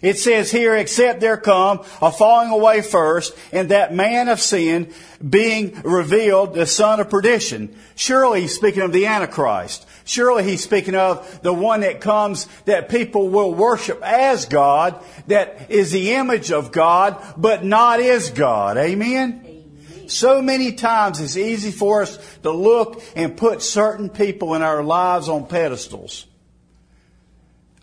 It 0.00 0.18
says 0.18 0.50
here, 0.50 0.76
except 0.76 1.20
there 1.20 1.36
come 1.36 1.84
a 2.00 2.12
falling 2.12 2.50
away 2.50 2.82
first, 2.82 3.36
and 3.52 3.70
that 3.70 3.94
man 3.94 4.28
of 4.28 4.40
sin 4.40 4.92
being 5.26 5.80
revealed, 5.82 6.54
the 6.54 6.66
son 6.66 7.00
of 7.00 7.10
perdition. 7.10 7.76
Surely 7.96 8.42
he's 8.42 8.54
speaking 8.54 8.82
of 8.82 8.92
the 8.92 9.06
Antichrist. 9.06 9.86
Surely 10.04 10.44
he's 10.44 10.62
speaking 10.62 10.94
of 10.94 11.42
the 11.42 11.52
one 11.52 11.80
that 11.80 12.00
comes 12.00 12.46
that 12.64 12.88
people 12.88 13.28
will 13.28 13.52
worship 13.52 14.00
as 14.02 14.46
God, 14.46 15.02
that 15.26 15.70
is 15.70 15.90
the 15.90 16.12
image 16.12 16.52
of 16.52 16.70
God, 16.70 17.22
but 17.36 17.64
not 17.64 18.00
is 18.00 18.30
God. 18.30 18.76
Amen? 18.78 19.42
Amen? 19.44 20.08
So 20.08 20.40
many 20.40 20.72
times 20.72 21.20
it's 21.20 21.36
easy 21.36 21.72
for 21.72 22.02
us 22.02 22.18
to 22.42 22.50
look 22.50 23.02
and 23.14 23.36
put 23.36 23.62
certain 23.62 24.08
people 24.08 24.54
in 24.54 24.62
our 24.62 24.82
lives 24.82 25.28
on 25.28 25.46
pedestals. 25.46 26.24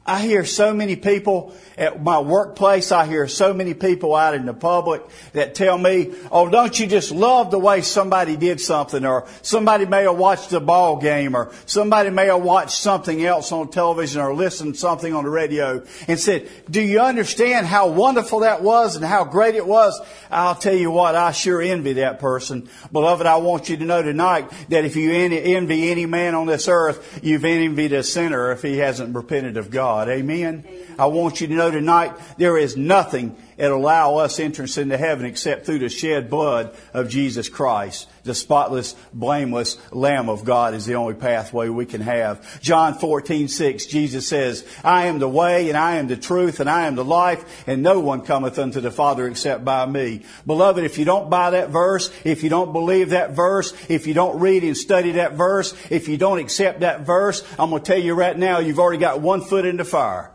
I 0.07 0.21
hear 0.21 0.45
so 0.45 0.71
many 0.71 0.95
people 0.95 1.51
at 1.79 2.03
my 2.03 2.19
workplace. 2.19 2.91
I 2.91 3.07
hear 3.07 3.27
so 3.27 3.55
many 3.55 3.73
people 3.73 4.15
out 4.15 4.35
in 4.35 4.45
the 4.45 4.53
public 4.53 5.01
that 5.33 5.55
tell 5.55 5.79
me, 5.79 6.11
"Oh, 6.31 6.47
don't 6.47 6.79
you 6.79 6.85
just 6.85 7.09
love 7.09 7.49
the 7.49 7.57
way 7.57 7.81
somebody 7.81 8.35
did 8.35 8.61
something?" 8.61 9.03
Or 9.03 9.25
somebody 9.41 9.87
may 9.87 10.03
have 10.03 10.15
watched 10.15 10.53
a 10.53 10.59
ball 10.59 10.97
game, 10.97 11.35
or 11.35 11.49
somebody 11.65 12.11
may 12.11 12.27
have 12.27 12.43
watched 12.43 12.77
something 12.77 13.25
else 13.25 13.51
on 13.51 13.69
television, 13.69 14.21
or 14.21 14.35
listened 14.35 14.75
to 14.75 14.79
something 14.79 15.15
on 15.15 15.23
the 15.23 15.29
radio, 15.31 15.81
and 16.07 16.19
said, 16.19 16.43
"Do 16.69 16.81
you 16.81 16.99
understand 16.99 17.65
how 17.65 17.87
wonderful 17.87 18.41
that 18.41 18.61
was 18.61 18.95
and 18.95 19.03
how 19.03 19.23
great 19.23 19.55
it 19.55 19.65
was?" 19.65 19.99
I'll 20.29 20.53
tell 20.53 20.75
you 20.75 20.91
what, 20.91 21.15
I 21.15 21.31
sure 21.31 21.63
envy 21.63 21.93
that 21.93 22.19
person, 22.19 22.69
beloved. 22.91 23.25
I 23.25 23.37
want 23.37 23.69
you 23.69 23.77
to 23.77 23.85
know 23.85 24.03
tonight 24.03 24.51
that 24.69 24.85
if 24.85 24.95
you 24.95 25.11
envy 25.11 25.89
any 25.89 26.05
man 26.05 26.35
on 26.35 26.45
this 26.45 26.67
earth, 26.67 27.19
you've 27.23 27.43
envied 27.43 27.91
a 27.91 28.03
sinner 28.03 28.51
if 28.51 28.61
he 28.61 28.77
hasn't 28.77 29.15
repented 29.15 29.57
of 29.57 29.71
God. 29.71 29.94
God. 29.95 30.09
Amen. 30.09 30.65
I 30.99 31.05
want 31.05 31.39
you 31.39 31.47
to 31.47 31.53
know 31.53 31.71
tonight 31.71 32.11
there 32.37 32.57
is 32.57 32.75
nothing 32.75 33.37
that 33.57 33.71
allow 33.71 34.15
us 34.17 34.39
entrance 34.39 34.77
into 34.77 34.97
heaven 34.97 35.25
except 35.25 35.65
through 35.65 35.79
the 35.79 35.89
shed 35.89 36.29
blood 36.29 36.75
of 36.93 37.09
Jesus 37.09 37.49
Christ. 37.49 38.09
The 38.23 38.33
spotless, 38.33 38.95
blameless 39.13 39.77
Lamb 39.91 40.29
of 40.29 40.45
God 40.45 40.73
is 40.73 40.85
the 40.85 40.95
only 40.95 41.13
pathway 41.13 41.69
we 41.69 41.85
can 41.85 42.01
have. 42.01 42.61
John 42.61 42.95
14, 42.95 43.47
6, 43.47 43.85
Jesus 43.85 44.27
says, 44.27 44.65
I 44.83 45.05
am 45.05 45.19
the 45.19 45.29
way 45.29 45.69
and 45.69 45.77
I 45.77 45.97
am 45.97 46.07
the 46.07 46.17
truth 46.17 46.59
and 46.59 46.69
I 46.69 46.87
am 46.87 46.95
the 46.95 47.05
life 47.05 47.67
and 47.67 47.83
no 47.83 47.99
one 47.99 48.21
cometh 48.21 48.57
unto 48.57 48.81
the 48.81 48.91
Father 48.91 49.27
except 49.27 49.63
by 49.63 49.85
me. 49.85 50.23
Beloved, 50.45 50.83
if 50.83 50.97
you 50.97 51.05
don't 51.05 51.29
buy 51.29 51.51
that 51.51 51.69
verse, 51.69 52.11
if 52.23 52.43
you 52.43 52.49
don't 52.49 52.73
believe 52.73 53.11
that 53.11 53.31
verse, 53.31 53.73
if 53.89 54.07
you 54.07 54.13
don't 54.13 54.39
read 54.39 54.63
and 54.63 54.75
study 54.75 55.13
that 55.13 55.33
verse, 55.33 55.73
if 55.89 56.07
you 56.07 56.17
don't 56.17 56.39
accept 56.39 56.79
that 56.81 57.01
verse, 57.01 57.43
I'm 57.59 57.69
going 57.69 57.81
to 57.83 57.91
tell 57.91 58.01
you 58.01 58.15
right 58.15 58.37
now, 58.37 58.59
you've 58.59 58.79
already 58.79 58.99
got 58.99 59.21
one 59.21 59.41
foot 59.41 59.65
in 59.65 59.77
the 59.77 59.85
fire. 59.85 60.34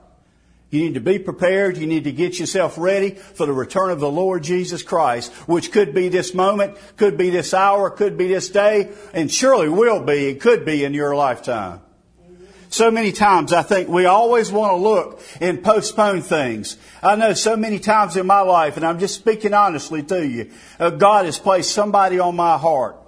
You 0.71 0.85
need 0.85 0.95
to 0.95 1.01
be 1.01 1.19
prepared. 1.19 1.77
You 1.77 1.87
need 1.87 2.05
to 2.05 2.13
get 2.13 2.39
yourself 2.39 2.79
ready 2.79 3.11
for 3.11 3.45
the 3.45 3.53
return 3.53 3.91
of 3.91 3.99
the 3.99 4.11
Lord 4.11 4.45
Jesus 4.45 4.83
Christ, 4.85 5.33
which 5.49 5.73
could 5.73 5.93
be 5.93 6.09
this 6.09 6.33
moment, 6.33 6.77
could 6.97 7.19
be 7.19 7.31
this 7.31 7.53
hour, 7.53 7.91
could 7.91 8.17
be 8.17 8.29
this 8.29 8.49
day, 8.49 8.91
and 9.13 9.31
surely 9.31 9.69
will 9.69 10.01
be, 10.01 10.29
it 10.29 10.41
could 10.41 10.65
be 10.65 10.85
in 10.85 10.95
your 10.95 11.17
lifetime. 11.17 11.81
So 12.69 12.89
many 12.93 13.11
times 13.11 13.53
I 13.53 13.63
think 13.63 13.89
we 13.89 14.07
always 14.07 14.53
want 14.53 14.71
to 14.71 14.77
look 14.77 15.21
and 15.41 15.61
postpone 15.61 16.23
things. 16.23 16.77
I 17.03 17.17
know 17.17 17.33
so 17.33 17.57
many 17.57 17.81
times 17.81 18.17
in 18.17 18.29
my 18.29 18.43
life, 18.43 18.77
and 18.77 18.87
I'm 18.87 19.01
just 19.01 19.17
speaking 19.17 19.55
honestly 19.55 20.05
to 20.05 20.25
you, 20.25 20.53
uh, 20.79 20.91
God 20.91 21.25
has 21.25 21.37
placed 21.37 21.73
somebody 21.73 22.21
on 22.21 22.37
my 22.37 22.57
heart 22.57 23.00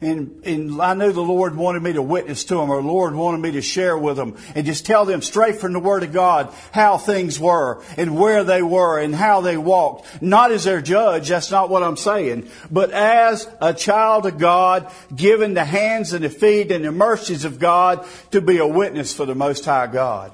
and, 0.00 0.42
and 0.44 0.80
I 0.80 0.94
knew 0.94 1.10
the 1.10 1.20
Lord 1.20 1.56
wanted 1.56 1.82
me 1.82 1.94
to 1.94 2.02
witness 2.02 2.44
to 2.44 2.54
them, 2.54 2.70
or 2.70 2.80
the 2.80 2.86
Lord 2.86 3.14
wanted 3.14 3.38
me 3.38 3.50
to 3.52 3.62
share 3.62 3.98
with 3.98 4.16
them, 4.16 4.36
and 4.54 4.64
just 4.64 4.86
tell 4.86 5.04
them 5.04 5.22
straight 5.22 5.56
from 5.56 5.72
the 5.72 5.80
Word 5.80 6.04
of 6.04 6.12
God 6.12 6.54
how 6.70 6.98
things 6.98 7.40
were, 7.40 7.82
and 7.96 8.16
where 8.16 8.44
they 8.44 8.62
were, 8.62 9.00
and 9.00 9.12
how 9.12 9.40
they 9.40 9.56
walked. 9.56 10.22
Not 10.22 10.52
as 10.52 10.62
their 10.62 10.80
judge, 10.80 11.28
that's 11.28 11.50
not 11.50 11.68
what 11.68 11.82
I'm 11.82 11.96
saying, 11.96 12.48
but 12.70 12.92
as 12.92 13.48
a 13.60 13.74
child 13.74 14.26
of 14.26 14.38
God, 14.38 14.92
given 15.14 15.54
the 15.54 15.64
hands 15.64 16.12
and 16.12 16.24
the 16.24 16.30
feet 16.30 16.70
and 16.70 16.84
the 16.84 16.92
mercies 16.92 17.44
of 17.44 17.58
God 17.58 18.06
to 18.30 18.40
be 18.40 18.58
a 18.58 18.66
witness 18.66 19.12
for 19.12 19.26
the 19.26 19.34
Most 19.34 19.64
High 19.64 19.88
God. 19.88 20.32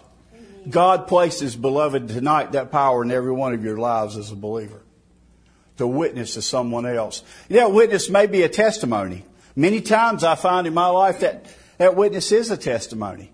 God 0.68 1.08
places, 1.08 1.56
beloved, 1.56 2.08
tonight 2.08 2.52
that 2.52 2.70
power 2.70 3.02
in 3.02 3.10
every 3.10 3.32
one 3.32 3.54
of 3.54 3.64
your 3.64 3.78
lives 3.78 4.18
as 4.18 4.30
a 4.30 4.36
believer. 4.36 4.82
To 5.78 5.86
witness 5.86 6.34
to 6.34 6.42
someone 6.42 6.86
else. 6.86 7.22
That 7.48 7.72
witness 7.72 8.08
may 8.08 8.26
be 8.26 8.42
a 8.42 8.48
testimony. 8.48 9.24
Many 9.56 9.80
times 9.80 10.24
I 10.24 10.34
find 10.34 10.66
in 10.66 10.74
my 10.74 10.88
life 10.88 11.20
that 11.20 11.46
that 11.78 11.96
witness 11.96 12.32
is 12.32 12.50
a 12.50 12.56
testimony. 12.56 13.30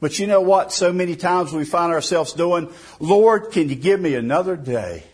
But 0.00 0.18
you 0.18 0.26
know 0.26 0.40
what? 0.40 0.72
So 0.72 0.92
many 0.92 1.14
times 1.14 1.52
we 1.52 1.64
find 1.64 1.92
ourselves 1.92 2.32
doing, 2.32 2.72
Lord, 2.98 3.52
can 3.52 3.68
you 3.68 3.76
give 3.76 4.00
me 4.00 4.14
another 4.14 4.56
day? 4.56 5.04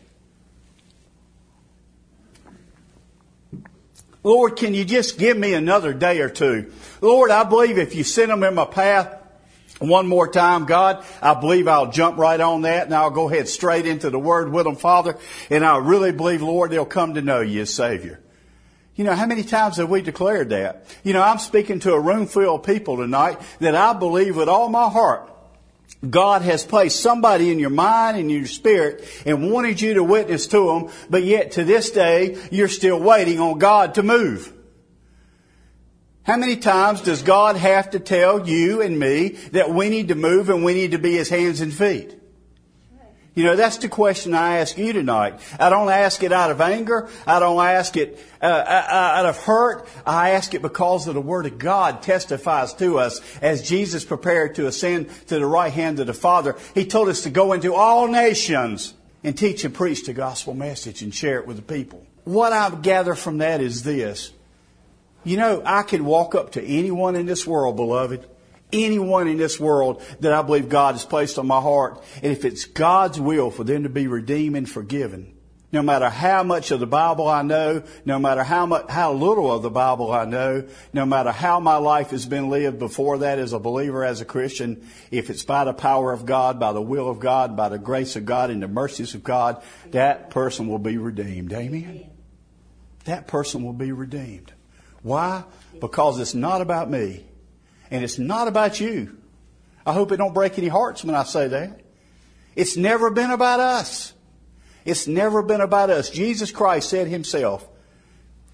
Lord, 4.22 4.56
can 4.56 4.74
you 4.74 4.84
just 4.84 5.18
give 5.18 5.36
me 5.36 5.54
another 5.54 5.92
day 5.92 6.20
or 6.20 6.28
two? 6.28 6.72
Lord, 7.00 7.30
I 7.30 7.44
believe 7.44 7.78
if 7.78 7.94
you 7.94 8.04
send 8.04 8.30
them 8.30 8.42
in 8.42 8.54
my 8.54 8.64
path 8.64 9.14
one 9.78 10.08
more 10.08 10.26
time, 10.26 10.64
God, 10.64 11.04
I 11.22 11.34
believe 11.34 11.68
I'll 11.68 11.90
jump 11.90 12.18
right 12.18 12.40
on 12.40 12.62
that 12.62 12.86
and 12.86 12.94
I'll 12.94 13.10
go 13.10 13.28
ahead 13.28 13.48
straight 13.48 13.86
into 13.86 14.10
the 14.10 14.18
Word 14.18 14.50
with 14.50 14.64
them, 14.64 14.76
Father. 14.76 15.16
And 15.50 15.64
I 15.64 15.78
really 15.78 16.12
believe, 16.12 16.42
Lord, 16.42 16.70
they'll 16.70 16.84
come 16.84 17.14
to 17.14 17.22
know 17.22 17.40
you 17.40 17.62
as 17.62 17.72
Savior. 17.72 18.20
You 18.98 19.04
know, 19.04 19.14
how 19.14 19.26
many 19.26 19.44
times 19.44 19.76
have 19.76 19.88
we 19.88 20.02
declared 20.02 20.48
that? 20.48 20.84
You 21.04 21.12
know, 21.12 21.22
I'm 21.22 21.38
speaking 21.38 21.78
to 21.80 21.92
a 21.92 22.00
room 22.00 22.26
full 22.26 22.56
of 22.56 22.64
people 22.64 22.96
tonight 22.96 23.40
that 23.60 23.76
I 23.76 23.92
believe 23.92 24.36
with 24.36 24.48
all 24.48 24.68
my 24.68 24.88
heart 24.88 25.30
God 26.08 26.42
has 26.42 26.64
placed 26.64 27.00
somebody 27.00 27.50
in 27.50 27.58
your 27.58 27.70
mind 27.70 28.18
and 28.18 28.30
your 28.30 28.46
spirit 28.46 29.04
and 29.24 29.50
wanted 29.50 29.80
you 29.80 29.94
to 29.94 30.04
witness 30.04 30.48
to 30.48 30.66
them, 30.66 30.90
but 31.08 31.22
yet 31.22 31.52
to 31.52 31.64
this 31.64 31.90
day, 31.90 32.36
you're 32.50 32.68
still 32.68 33.00
waiting 33.00 33.40
on 33.40 33.58
God 33.58 33.94
to 33.94 34.02
move. 34.02 34.52
How 36.24 36.36
many 36.36 36.56
times 36.56 37.00
does 37.00 37.22
God 37.22 37.56
have 37.56 37.90
to 37.90 38.00
tell 38.00 38.48
you 38.48 38.82
and 38.82 38.98
me 38.98 39.30
that 39.52 39.70
we 39.70 39.88
need 39.90 40.08
to 40.08 40.14
move 40.16 40.50
and 40.50 40.64
we 40.64 40.74
need 40.74 40.90
to 40.90 40.98
be 40.98 41.14
His 41.14 41.28
hands 41.28 41.60
and 41.60 41.72
feet? 41.72 42.17
You 43.38 43.44
know, 43.44 43.54
that's 43.54 43.76
the 43.76 43.88
question 43.88 44.34
I 44.34 44.58
ask 44.58 44.76
you 44.76 44.92
tonight. 44.92 45.38
I 45.60 45.70
don't 45.70 45.90
ask 45.90 46.24
it 46.24 46.32
out 46.32 46.50
of 46.50 46.60
anger. 46.60 47.08
I 47.24 47.38
don't 47.38 47.64
ask 47.64 47.96
it 47.96 48.18
uh, 48.42 48.46
uh, 48.46 48.48
uh, 48.48 48.92
out 48.92 49.26
of 49.26 49.36
hurt. 49.44 49.88
I 50.04 50.30
ask 50.30 50.54
it 50.54 50.60
because 50.60 51.06
of 51.06 51.14
the 51.14 51.20
Word 51.20 51.46
of 51.46 51.56
God 51.56 52.02
testifies 52.02 52.74
to 52.74 52.98
us 52.98 53.20
as 53.40 53.62
Jesus 53.62 54.04
prepared 54.04 54.56
to 54.56 54.66
ascend 54.66 55.10
to 55.28 55.38
the 55.38 55.46
right 55.46 55.72
hand 55.72 56.00
of 56.00 56.08
the 56.08 56.14
Father. 56.14 56.56
He 56.74 56.84
told 56.84 57.08
us 57.08 57.22
to 57.22 57.30
go 57.30 57.52
into 57.52 57.74
all 57.74 58.08
nations 58.08 58.92
and 59.22 59.38
teach 59.38 59.64
and 59.64 59.72
preach 59.72 60.04
the 60.04 60.14
gospel 60.14 60.52
message 60.52 61.02
and 61.02 61.14
share 61.14 61.38
it 61.38 61.46
with 61.46 61.58
the 61.58 61.62
people. 61.62 62.04
What 62.24 62.52
I 62.52 62.70
gather 62.70 63.14
from 63.14 63.38
that 63.38 63.60
is 63.60 63.84
this. 63.84 64.32
You 65.22 65.36
know, 65.36 65.62
I 65.64 65.84
could 65.84 66.02
walk 66.02 66.34
up 66.34 66.50
to 66.52 66.64
anyone 66.64 67.14
in 67.14 67.26
this 67.26 67.46
world, 67.46 67.76
beloved, 67.76 68.28
anyone 68.72 69.28
in 69.28 69.36
this 69.36 69.58
world 69.58 70.02
that 70.20 70.32
I 70.32 70.42
believe 70.42 70.68
God 70.68 70.94
has 70.94 71.04
placed 71.04 71.38
on 71.38 71.46
my 71.46 71.60
heart. 71.60 72.02
And 72.22 72.32
if 72.32 72.44
it's 72.44 72.64
God's 72.64 73.20
will 73.20 73.50
for 73.50 73.64
them 73.64 73.84
to 73.84 73.88
be 73.88 74.06
redeemed 74.06 74.56
and 74.56 74.68
forgiven, 74.68 75.34
no 75.70 75.82
matter 75.82 76.08
how 76.08 76.42
much 76.42 76.70
of 76.70 76.80
the 76.80 76.86
Bible 76.86 77.28
I 77.28 77.42
know, 77.42 77.82
no 78.06 78.18
matter 78.18 78.42
how 78.42 78.64
much, 78.64 78.88
how 78.88 79.12
little 79.12 79.52
of 79.52 79.62
the 79.62 79.70
Bible 79.70 80.10
I 80.10 80.24
know, 80.24 80.66
no 80.94 81.04
matter 81.04 81.30
how 81.30 81.60
my 81.60 81.76
life 81.76 82.10
has 82.10 82.24
been 82.24 82.48
lived 82.48 82.78
before 82.78 83.18
that 83.18 83.38
as 83.38 83.52
a 83.52 83.58
believer, 83.58 84.02
as 84.02 84.22
a 84.22 84.24
Christian, 84.24 84.88
if 85.10 85.28
it's 85.28 85.42
by 85.42 85.64
the 85.64 85.74
power 85.74 86.10
of 86.12 86.24
God, 86.24 86.58
by 86.58 86.72
the 86.72 86.80
will 86.80 87.10
of 87.10 87.20
God, 87.20 87.54
by 87.54 87.68
the 87.68 87.78
grace 87.78 88.16
of 88.16 88.24
God 88.24 88.48
and 88.48 88.62
the 88.62 88.68
mercies 88.68 89.14
of 89.14 89.22
God, 89.22 89.62
that 89.90 90.30
person 90.30 90.68
will 90.68 90.78
be 90.78 90.96
redeemed. 90.96 91.52
Amen? 91.52 92.06
That 93.04 93.26
person 93.26 93.62
will 93.62 93.74
be 93.74 93.92
redeemed. 93.92 94.52
Why? 95.02 95.44
Because 95.80 96.18
it's 96.18 96.34
not 96.34 96.62
about 96.62 96.90
me. 96.90 97.24
And 97.90 98.04
it's 98.04 98.18
not 98.18 98.48
about 98.48 98.80
you. 98.80 99.16
I 99.86 99.92
hope 99.92 100.12
it 100.12 100.18
don't 100.18 100.34
break 100.34 100.58
any 100.58 100.68
hearts 100.68 101.04
when 101.04 101.14
I 101.14 101.24
say 101.24 101.48
that. 101.48 101.80
It's 102.54 102.76
never 102.76 103.10
been 103.10 103.30
about 103.30 103.60
us. 103.60 104.12
It's 104.84 105.06
never 105.06 105.42
been 105.42 105.60
about 105.60 105.90
us. 105.90 106.10
Jesus 106.10 106.50
Christ 106.50 106.90
said 106.90 107.08
himself 107.08 107.68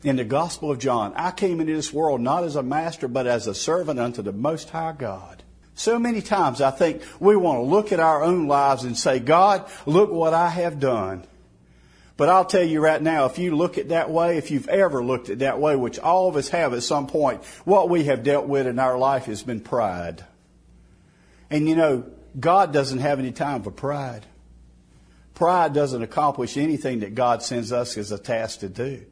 in 0.02 0.16
the 0.16 0.24
Gospel 0.24 0.70
of 0.70 0.78
John, 0.78 1.12
I 1.16 1.30
came 1.30 1.60
into 1.60 1.74
this 1.74 1.92
world 1.92 2.20
not 2.20 2.44
as 2.44 2.56
a 2.56 2.62
master, 2.62 3.08
but 3.08 3.26
as 3.26 3.46
a 3.46 3.54
servant 3.54 3.98
unto 3.98 4.20
the 4.20 4.32
Most 4.32 4.70
High 4.70 4.92
God. 4.92 5.42
So 5.74 5.98
many 5.98 6.20
times 6.20 6.60
I 6.60 6.70
think 6.70 7.02
we 7.18 7.34
want 7.34 7.58
to 7.58 7.62
look 7.62 7.92
at 7.92 8.00
our 8.00 8.22
own 8.22 8.46
lives 8.46 8.84
and 8.84 8.96
say, 8.96 9.18
God, 9.18 9.68
look 9.86 10.10
what 10.12 10.34
I 10.34 10.48
have 10.48 10.78
done. 10.78 11.26
But 12.16 12.28
I'll 12.28 12.44
tell 12.44 12.62
you 12.62 12.80
right 12.80 13.02
now, 13.02 13.24
if 13.24 13.38
you 13.38 13.56
look 13.56 13.76
at 13.76 13.88
that 13.88 14.08
way, 14.08 14.38
if 14.38 14.50
you've 14.50 14.68
ever 14.68 15.02
looked 15.02 15.30
at 15.30 15.40
that 15.40 15.60
way, 15.60 15.74
which 15.74 15.98
all 15.98 16.28
of 16.28 16.36
us 16.36 16.48
have 16.50 16.72
at 16.72 16.84
some 16.84 17.08
point, 17.08 17.44
what 17.64 17.88
we 17.90 18.04
have 18.04 18.22
dealt 18.22 18.46
with 18.46 18.66
in 18.66 18.78
our 18.78 18.96
life 18.96 19.24
has 19.24 19.42
been 19.42 19.60
pride. 19.60 20.24
And 21.50 21.68
you 21.68 21.74
know, 21.74 22.04
God 22.38 22.72
doesn't 22.72 23.00
have 23.00 23.18
any 23.18 23.32
time 23.32 23.62
for 23.62 23.72
pride. 23.72 24.26
Pride 25.34 25.72
doesn't 25.72 26.02
accomplish 26.02 26.56
anything 26.56 27.00
that 27.00 27.16
God 27.16 27.42
sends 27.42 27.72
us 27.72 27.96
as 27.96 28.12
a 28.12 28.18
task 28.18 28.60
to 28.60 28.68
do. 28.68 29.04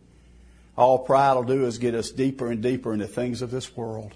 All 0.77 1.01
pride 1.01 1.35
will 1.35 1.43
do 1.43 1.67
is 1.67 1.79
get 1.79 1.95
us 1.95 2.11
deeper 2.11 2.51
and 2.51 2.63
deeper 2.63 2.93
into 2.93 3.07
things 3.07 3.43
of 3.43 3.51
this 3.51 3.77
world. 3.77 4.15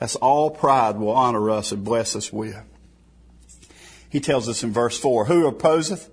That's 0.00 0.16
all 0.16 0.50
pride 0.50 0.96
will 0.96 1.12
honor 1.12 1.50
us 1.50 1.70
and 1.70 1.84
bless 1.84 2.16
us 2.16 2.32
with. 2.32 2.60
He 4.10 4.18
tells 4.20 4.48
us 4.48 4.64
in 4.64 4.72
verse 4.72 4.98
4 4.98 5.26
Who 5.26 5.46
opposeth 5.46 6.10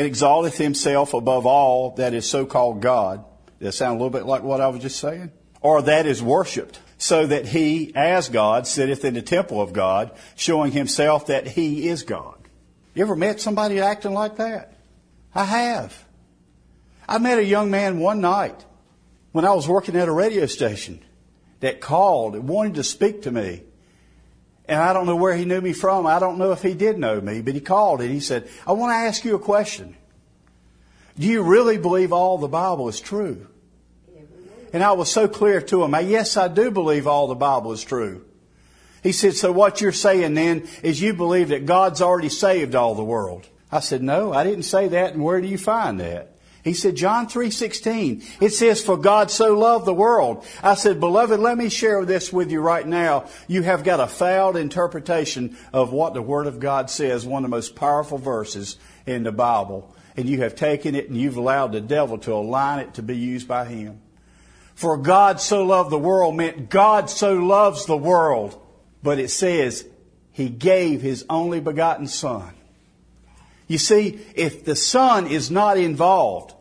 and 0.00 0.06
exalteth 0.06 0.56
himself 0.56 1.12
above 1.12 1.44
all 1.44 1.90
that 1.96 2.14
is 2.14 2.26
so 2.26 2.46
called 2.46 2.80
God. 2.80 3.22
Does 3.58 3.66
that 3.66 3.72
sound 3.72 4.00
a 4.00 4.02
little 4.02 4.18
bit 4.18 4.24
like 4.24 4.42
what 4.42 4.62
I 4.62 4.68
was 4.68 4.80
just 4.80 4.98
saying? 4.98 5.30
Or 5.60 5.82
that 5.82 6.06
is 6.06 6.22
worshipped, 6.22 6.80
so 6.96 7.26
that 7.26 7.44
he, 7.44 7.92
as 7.94 8.30
God, 8.30 8.66
sitteth 8.66 9.04
in 9.04 9.12
the 9.12 9.20
temple 9.20 9.60
of 9.60 9.74
God, 9.74 10.12
showing 10.36 10.72
himself 10.72 11.26
that 11.26 11.46
he 11.46 11.86
is 11.86 12.02
God. 12.02 12.38
You 12.94 13.02
ever 13.02 13.14
met 13.14 13.42
somebody 13.42 13.78
acting 13.80 14.14
like 14.14 14.36
that? 14.36 14.72
I 15.34 15.44
have. 15.44 16.02
I 17.06 17.18
met 17.18 17.38
a 17.38 17.44
young 17.44 17.70
man 17.70 17.98
one 17.98 18.22
night 18.22 18.64
when 19.32 19.44
I 19.44 19.52
was 19.52 19.68
working 19.68 19.96
at 19.96 20.08
a 20.08 20.12
radio 20.12 20.46
station 20.46 21.04
that 21.60 21.82
called 21.82 22.36
and 22.36 22.48
wanted 22.48 22.76
to 22.76 22.84
speak 22.84 23.20
to 23.24 23.30
me. 23.30 23.64
And 24.70 24.80
I 24.80 24.92
don't 24.92 25.06
know 25.06 25.16
where 25.16 25.34
he 25.34 25.44
knew 25.44 25.60
me 25.60 25.72
from. 25.72 26.06
I 26.06 26.20
don't 26.20 26.38
know 26.38 26.52
if 26.52 26.62
he 26.62 26.74
did 26.74 26.96
know 26.96 27.20
me, 27.20 27.42
but 27.42 27.54
he 27.54 27.60
called 27.60 28.00
and 28.00 28.10
he 28.10 28.20
said, 28.20 28.48
I 28.64 28.70
want 28.70 28.92
to 28.92 28.94
ask 28.94 29.24
you 29.24 29.34
a 29.34 29.40
question. 29.40 29.96
Do 31.18 31.26
you 31.26 31.42
really 31.42 31.76
believe 31.76 32.12
all 32.12 32.38
the 32.38 32.46
Bible 32.46 32.88
is 32.88 33.00
true? 33.00 33.48
And 34.72 34.84
I 34.84 34.92
was 34.92 35.10
so 35.10 35.26
clear 35.26 35.60
to 35.60 35.82
him, 35.82 36.08
yes, 36.08 36.36
I 36.36 36.46
do 36.46 36.70
believe 36.70 37.08
all 37.08 37.26
the 37.26 37.34
Bible 37.34 37.72
is 37.72 37.82
true. 37.82 38.24
He 39.02 39.10
said, 39.10 39.34
so 39.34 39.50
what 39.50 39.80
you're 39.80 39.90
saying 39.90 40.34
then 40.34 40.68
is 40.84 41.02
you 41.02 41.14
believe 41.14 41.48
that 41.48 41.66
God's 41.66 42.00
already 42.00 42.28
saved 42.28 42.76
all 42.76 42.94
the 42.94 43.02
world. 43.02 43.48
I 43.72 43.80
said, 43.80 44.04
no, 44.04 44.32
I 44.32 44.44
didn't 44.44 44.62
say 44.62 44.86
that. 44.86 45.14
And 45.14 45.24
where 45.24 45.40
do 45.40 45.48
you 45.48 45.58
find 45.58 45.98
that? 45.98 46.36
He 46.62 46.74
said, 46.74 46.96
John 46.96 47.26
3.16, 47.26 48.42
it 48.42 48.50
says, 48.50 48.84
for 48.84 48.98
God 48.98 49.30
so 49.30 49.56
loved 49.58 49.86
the 49.86 49.94
world. 49.94 50.44
I 50.62 50.74
said, 50.74 51.00
beloved, 51.00 51.40
let 51.40 51.56
me 51.56 51.70
share 51.70 52.04
this 52.04 52.32
with 52.32 52.50
you 52.50 52.60
right 52.60 52.86
now. 52.86 53.28
You 53.48 53.62
have 53.62 53.82
got 53.82 54.00
a 54.00 54.06
fouled 54.06 54.56
interpretation 54.56 55.56
of 55.72 55.92
what 55.92 56.12
the 56.12 56.22
Word 56.22 56.46
of 56.46 56.60
God 56.60 56.90
says, 56.90 57.24
one 57.24 57.44
of 57.44 57.50
the 57.50 57.56
most 57.56 57.76
powerful 57.76 58.18
verses 58.18 58.76
in 59.06 59.22
the 59.22 59.32
Bible. 59.32 59.94
And 60.16 60.28
you 60.28 60.42
have 60.42 60.54
taken 60.54 60.94
it 60.94 61.08
and 61.08 61.16
you've 61.16 61.38
allowed 61.38 61.72
the 61.72 61.80
devil 61.80 62.18
to 62.18 62.34
align 62.34 62.80
it 62.80 62.94
to 62.94 63.02
be 63.02 63.16
used 63.16 63.48
by 63.48 63.64
him. 63.64 64.02
For 64.74 64.98
God 64.98 65.40
so 65.40 65.64
loved 65.64 65.90
the 65.90 65.98
world 65.98 66.36
meant 66.36 66.68
God 66.68 67.08
so 67.08 67.34
loves 67.34 67.86
the 67.86 67.96
world. 67.96 68.60
But 69.02 69.18
it 69.18 69.30
says, 69.30 69.86
He 70.32 70.48
gave 70.48 71.00
His 71.00 71.24
only 71.28 71.60
begotten 71.60 72.06
Son 72.06 72.52
you 73.70 73.78
see, 73.78 74.18
if 74.34 74.64
the 74.64 74.74
Son 74.74 75.28
is 75.28 75.48
not 75.48 75.78
involved, 75.78 76.54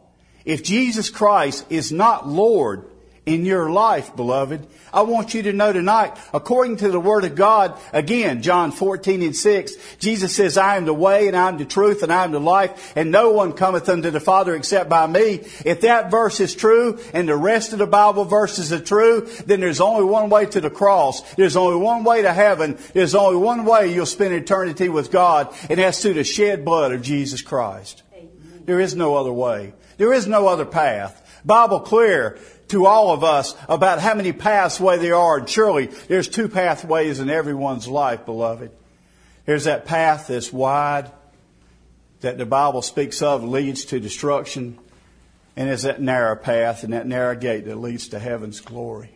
if 0.45 0.61
Jesus 0.61 1.09
Christ 1.09 1.65
is 1.71 1.91
not 1.91 2.27
Lord 2.27 2.85
in 3.29 3.45
your 3.45 3.69
life, 3.69 4.15
beloved, 4.15 4.65
I 4.91 5.03
want 5.03 5.35
you 5.35 5.43
to 5.43 5.53
know 5.53 5.71
tonight, 5.71 6.17
according 6.33 6.77
to 6.77 6.89
the 6.89 6.99
Word 6.99 7.23
of 7.25 7.35
God, 7.35 7.79
again, 7.93 8.41
John 8.41 8.71
14 8.71 9.21
and 9.21 9.35
6, 9.35 9.73
Jesus 9.99 10.35
says, 10.35 10.57
I 10.57 10.77
am 10.77 10.85
the 10.85 10.95
way 10.95 11.27
and 11.27 11.37
I 11.37 11.47
am 11.47 11.59
the 11.59 11.65
truth 11.65 12.01
and 12.01 12.11
I 12.11 12.23
am 12.23 12.31
the 12.31 12.39
life 12.39 12.93
and 12.95 13.11
no 13.11 13.29
one 13.29 13.53
cometh 13.53 13.87
unto 13.87 14.09
the 14.09 14.19
Father 14.19 14.55
except 14.55 14.89
by 14.89 15.05
me. 15.05 15.41
If 15.63 15.81
that 15.81 16.09
verse 16.09 16.39
is 16.39 16.55
true 16.55 16.99
and 17.13 17.29
the 17.29 17.35
rest 17.35 17.71
of 17.71 17.77
the 17.77 17.85
Bible 17.85 18.25
verses 18.25 18.73
are 18.73 18.79
true, 18.79 19.29
then 19.45 19.59
there's 19.59 19.79
only 19.79 20.05
one 20.05 20.29
way 20.29 20.47
to 20.47 20.59
the 20.59 20.71
cross. 20.71 21.21
There's 21.35 21.55
only 21.55 21.77
one 21.77 22.03
way 22.03 22.23
to 22.23 22.33
heaven. 22.33 22.79
There's 22.93 23.13
only 23.13 23.37
one 23.37 23.63
way 23.63 23.93
you'll 23.93 24.07
spend 24.07 24.33
eternity 24.33 24.89
with 24.89 25.11
God 25.11 25.53
and 25.69 25.77
that's 25.77 26.01
through 26.01 26.15
the 26.15 26.23
shed 26.23 26.65
blood 26.65 26.93
of 26.93 27.03
Jesus 27.03 27.43
Christ. 27.43 28.01
There 28.65 28.79
is 28.79 28.95
no 28.95 29.15
other 29.15 29.33
way. 29.33 29.73
There 29.97 30.13
is 30.13 30.25
no 30.25 30.47
other 30.47 30.65
path. 30.65 31.27
Bible 31.45 31.79
clear 31.79 32.37
to 32.69 32.85
all 32.85 33.11
of 33.11 33.23
us 33.23 33.55
about 33.67 33.99
how 33.99 34.13
many 34.13 34.31
pathways 34.31 35.01
there 35.01 35.15
are. 35.15 35.37
And 35.37 35.49
surely 35.49 35.87
there's 36.07 36.27
two 36.27 36.47
pathways 36.47 37.19
in 37.19 37.29
everyone's 37.29 37.87
life, 37.87 38.25
beloved. 38.25 38.71
There's 39.45 39.65
that 39.65 39.85
path 39.85 40.27
that's 40.27 40.53
wide 40.53 41.11
that 42.21 42.37
the 42.37 42.45
Bible 42.45 42.81
speaks 42.81 43.21
of 43.21 43.43
leads 43.43 43.85
to 43.85 43.99
destruction. 43.99 44.77
And 45.55 45.67
there's 45.67 45.83
that 45.83 46.01
narrow 46.01 46.35
path 46.35 46.83
and 46.83 46.93
that 46.93 47.07
narrow 47.07 47.35
gate 47.35 47.65
that 47.65 47.75
leads 47.75 48.09
to 48.09 48.19
heaven's 48.19 48.61
glory. 48.61 49.11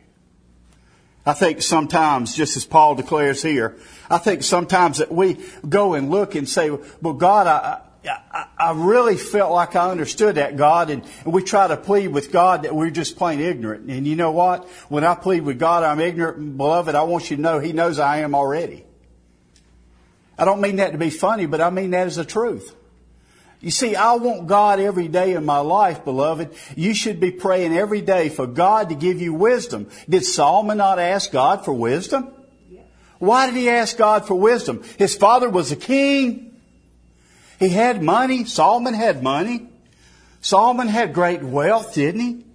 I 1.25 1.33
think 1.33 1.61
sometimes, 1.61 2.35
just 2.35 2.57
as 2.57 2.65
Paul 2.65 2.95
declares 2.95 3.41
here, 3.41 3.77
I 4.09 4.17
think 4.17 4.43
sometimes 4.43 4.97
that 4.97 5.11
we 5.11 5.37
go 5.67 5.93
and 5.93 6.09
look 6.09 6.35
and 6.35 6.49
say, 6.49 6.69
well, 6.69 7.13
God, 7.13 7.47
I, 7.47 7.81
I, 8.05 8.47
I 8.57 8.71
really 8.73 9.15
felt 9.15 9.51
like 9.51 9.75
I 9.75 9.89
understood 9.89 10.35
that 10.35 10.57
God, 10.57 10.89
and, 10.89 11.03
and, 11.23 11.33
we 11.33 11.41
try 11.41 11.67
to 11.67 11.77
plead 11.77 12.09
with 12.09 12.31
God 12.31 12.63
that 12.63 12.75
we're 12.75 12.89
just 12.89 13.15
plain 13.15 13.39
ignorant. 13.39 13.89
And 13.89 14.05
you 14.05 14.15
know 14.15 14.31
what? 14.31 14.67
When 14.89 15.03
I 15.03 15.15
plead 15.15 15.43
with 15.43 15.57
God, 15.57 15.83
I'm 15.83 16.01
ignorant, 16.01 16.57
beloved. 16.57 16.95
I 16.95 17.03
want 17.03 17.29
you 17.29 17.37
to 17.37 17.41
know 17.41 17.59
He 17.59 17.71
knows 17.71 17.99
I 17.99 18.17
am 18.17 18.35
already. 18.35 18.85
I 20.37 20.45
don't 20.45 20.61
mean 20.61 20.77
that 20.77 20.91
to 20.91 20.97
be 20.97 21.09
funny, 21.09 21.45
but 21.45 21.61
I 21.61 21.69
mean 21.69 21.91
that 21.91 22.07
as 22.07 22.17
the 22.17 22.25
truth. 22.25 22.75
You 23.61 23.71
see, 23.71 23.95
I 23.95 24.15
want 24.15 24.47
God 24.47 24.81
every 24.81 25.07
day 25.07 25.35
in 25.35 25.45
my 25.45 25.59
life, 25.59 26.03
beloved. 26.03 26.53
You 26.75 26.93
should 26.93 27.21
be 27.21 27.31
praying 27.31 27.73
every 27.73 28.01
day 28.01 28.27
for 28.27 28.45
God 28.45 28.89
to 28.89 28.95
give 28.95 29.21
you 29.21 29.33
wisdom. 29.33 29.89
Did 30.09 30.25
Solomon 30.25 30.79
not 30.79 30.99
ask 30.99 31.31
God 31.31 31.63
for 31.63 31.71
wisdom? 31.71 32.33
Why 33.19 33.45
did 33.45 33.55
he 33.55 33.69
ask 33.69 33.95
God 33.95 34.27
for 34.27 34.35
wisdom? 34.35 34.83
His 34.97 35.15
father 35.15 35.49
was 35.49 35.71
a 35.71 35.77
king. 35.77 36.52
He 37.59 37.69
had 37.69 38.01
money. 38.01 38.45
Solomon 38.45 38.93
had 38.93 39.23
money. 39.23 39.67
Solomon 40.41 40.87
had 40.87 41.13
great 41.13 41.41
wealth, 41.41 41.93
didn't 41.93 42.21
he? 42.21 42.45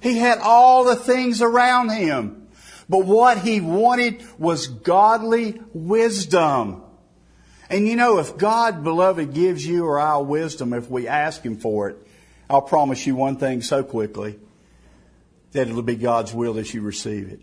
He 0.00 0.18
had 0.18 0.38
all 0.38 0.84
the 0.84 0.96
things 0.96 1.42
around 1.42 1.90
him. 1.90 2.48
But 2.88 3.04
what 3.04 3.38
he 3.38 3.60
wanted 3.60 4.24
was 4.38 4.66
godly 4.66 5.60
wisdom. 5.72 6.82
And 7.70 7.88
you 7.88 7.96
know, 7.96 8.18
if 8.18 8.36
God, 8.36 8.84
beloved, 8.84 9.32
gives 9.32 9.66
you 9.66 9.86
or 9.86 9.98
I 9.98 10.18
wisdom, 10.18 10.72
if 10.72 10.90
we 10.90 11.08
ask 11.08 11.42
Him 11.42 11.56
for 11.56 11.88
it, 11.88 11.96
I'll 12.48 12.62
promise 12.62 13.06
you 13.06 13.16
one 13.16 13.36
thing 13.36 13.62
so 13.62 13.82
quickly 13.82 14.38
that 15.52 15.68
it'll 15.68 15.82
be 15.82 15.96
God's 15.96 16.34
will 16.34 16.54
that 16.54 16.72
you 16.74 16.82
receive 16.82 17.30
it. 17.30 17.40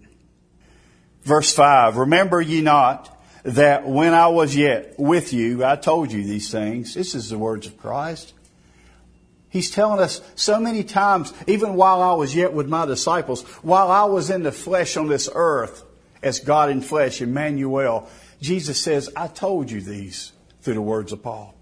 Verse 1.23 1.53
5 1.53 1.97
Remember 1.97 2.39
ye 2.39 2.61
not 2.61 3.20
that 3.43 3.87
when 3.87 4.13
I 4.13 4.27
was 4.27 4.55
yet 4.55 4.95
with 4.97 5.33
you, 5.33 5.65
I 5.65 5.75
told 5.75 6.11
you 6.11 6.23
these 6.23 6.51
things. 6.51 6.93
This 6.93 7.15
is 7.15 7.29
the 7.29 7.37
words 7.37 7.67
of 7.67 7.77
Christ. 7.77 8.33
He's 9.49 9.69
telling 9.69 9.99
us 9.99 10.21
so 10.35 10.59
many 10.59 10.83
times, 10.83 11.33
even 11.45 11.75
while 11.75 12.01
I 12.01 12.13
was 12.13 12.33
yet 12.33 12.53
with 12.53 12.69
my 12.69 12.85
disciples, 12.85 13.43
while 13.61 13.91
I 13.91 14.05
was 14.05 14.29
in 14.29 14.43
the 14.43 14.51
flesh 14.51 14.95
on 14.95 15.07
this 15.07 15.29
earth, 15.33 15.83
as 16.23 16.39
God 16.39 16.69
in 16.69 16.81
flesh, 16.81 17.21
Emmanuel, 17.21 18.07
Jesus 18.39 18.81
says, 18.81 19.09
I 19.15 19.27
told 19.27 19.69
you 19.69 19.81
these 19.81 20.31
through 20.61 20.75
the 20.75 20.81
words 20.81 21.11
of 21.11 21.21
Paul. 21.21 21.53